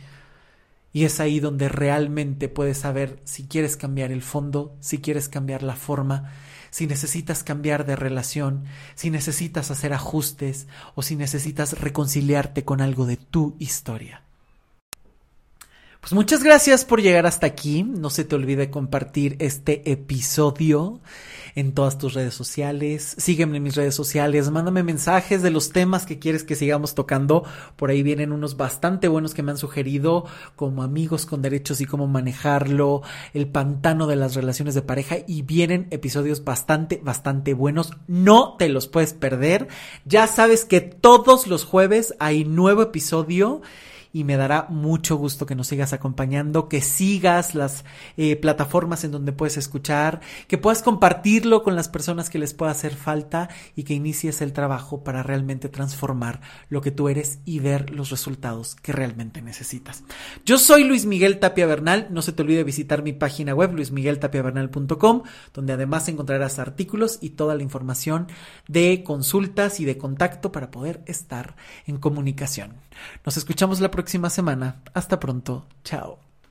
Y 0.93 1.05
es 1.05 1.19
ahí 1.19 1.39
donde 1.39 1.69
realmente 1.69 2.49
puedes 2.49 2.79
saber 2.79 3.19
si 3.23 3.45
quieres 3.45 3.77
cambiar 3.77 4.11
el 4.11 4.21
fondo, 4.21 4.75
si 4.79 4.99
quieres 4.99 5.29
cambiar 5.29 5.63
la 5.63 5.75
forma, 5.75 6.33
si 6.69 6.87
necesitas 6.87 7.43
cambiar 7.43 7.85
de 7.85 7.95
relación, 7.95 8.65
si 8.95 9.09
necesitas 9.09 9.71
hacer 9.71 9.93
ajustes 9.93 10.67
o 10.95 11.01
si 11.01 11.15
necesitas 11.15 11.79
reconciliarte 11.79 12.65
con 12.65 12.81
algo 12.81 13.05
de 13.05 13.17
tu 13.17 13.55
historia. 13.59 14.23
Pues 16.01 16.13
muchas 16.13 16.43
gracias 16.43 16.83
por 16.83 17.01
llegar 17.01 17.27
hasta 17.27 17.45
aquí. 17.45 17.83
No 17.83 18.09
se 18.09 18.23
te 18.23 18.35
olvide 18.35 18.71
compartir 18.71 19.35
este 19.39 19.91
episodio 19.91 20.99
en 21.55 21.73
todas 21.73 21.97
tus 21.97 22.13
redes 22.13 22.33
sociales. 22.33 23.15
Sígueme 23.17 23.57
en 23.57 23.63
mis 23.63 23.75
redes 23.75 23.95
sociales. 23.95 24.49
Mándame 24.51 24.83
mensajes 24.83 25.41
de 25.41 25.51
los 25.51 25.71
temas 25.71 26.05
que 26.05 26.19
quieres 26.19 26.43
que 26.43 26.55
sigamos 26.55 26.95
tocando. 26.95 27.43
Por 27.75 27.89
ahí 27.89 28.03
vienen 28.03 28.31
unos 28.31 28.57
bastante 28.57 29.07
buenos 29.07 29.33
que 29.33 29.43
me 29.43 29.51
han 29.51 29.57
sugerido, 29.57 30.25
como 30.55 30.83
amigos 30.83 31.25
con 31.25 31.41
derechos 31.41 31.81
y 31.81 31.85
cómo 31.85 32.07
manejarlo, 32.07 33.01
el 33.33 33.47
pantano 33.47 34.07
de 34.07 34.15
las 34.15 34.35
relaciones 34.35 34.75
de 34.75 34.81
pareja. 34.81 35.17
Y 35.27 35.41
vienen 35.41 35.87
episodios 35.91 36.43
bastante, 36.43 37.01
bastante 37.03 37.53
buenos. 37.53 37.91
No 38.07 38.55
te 38.57 38.69
los 38.69 38.87
puedes 38.87 39.13
perder. 39.13 39.67
Ya 40.05 40.27
sabes 40.27 40.65
que 40.65 40.81
todos 40.81 41.47
los 41.47 41.65
jueves 41.65 42.15
hay 42.19 42.45
nuevo 42.45 42.81
episodio 42.81 43.61
y 44.13 44.23
me 44.23 44.37
dará 44.37 44.67
mucho 44.69 45.15
gusto 45.15 45.45
que 45.45 45.55
nos 45.55 45.67
sigas 45.67 45.93
acompañando, 45.93 46.67
que 46.67 46.81
sigas 46.81 47.55
las 47.55 47.85
eh, 48.17 48.35
plataformas 48.35 49.03
en 49.03 49.11
donde 49.11 49.31
puedes 49.31 49.57
escuchar, 49.57 50.21
que 50.47 50.57
puedas 50.57 50.83
compartirlo 50.83 51.63
con 51.63 51.75
las 51.75 51.89
personas 51.89 52.29
que 52.29 52.39
les 52.39 52.53
pueda 52.53 52.71
hacer 52.71 52.95
falta 52.95 53.49
y 53.75 53.83
que 53.83 53.93
inicies 53.93 54.41
el 54.41 54.53
trabajo 54.53 55.03
para 55.03 55.23
realmente 55.23 55.69
transformar 55.69 56.41
lo 56.69 56.81
que 56.81 56.91
tú 56.91 57.09
eres 57.09 57.39
y 57.45 57.59
ver 57.59 57.91
los 57.91 58.09
resultados 58.09 58.75
que 58.75 58.91
realmente 58.91 59.41
necesitas. 59.41 60.03
Yo 60.45 60.57
soy 60.57 60.83
Luis 60.83 61.05
Miguel 61.05 61.39
Tapia 61.39 61.65
Bernal, 61.65 62.07
no 62.11 62.21
se 62.21 62.33
te 62.33 62.41
olvide 62.41 62.63
visitar 62.63 63.03
mi 63.03 63.13
página 63.13 63.53
web 63.53 63.73
luismigueltapiabernal.com, 63.73 65.23
donde 65.53 65.73
además 65.73 66.07
encontrarás 66.07 66.59
artículos 66.59 67.19
y 67.21 67.31
toda 67.31 67.55
la 67.55 67.63
información 67.63 68.27
de 68.67 69.03
consultas 69.03 69.79
y 69.79 69.85
de 69.85 69.97
contacto 69.97 70.51
para 70.51 70.71
poder 70.71 71.01
estar 71.05 71.55
en 71.85 71.97
comunicación. 71.97 72.73
Nos 73.25 73.37
escuchamos 73.37 73.79
la 73.79 73.91
próxima 73.91 74.29
semana. 74.29 74.81
Hasta 74.93 75.19
pronto. 75.19 75.65
Chao. 75.83 76.30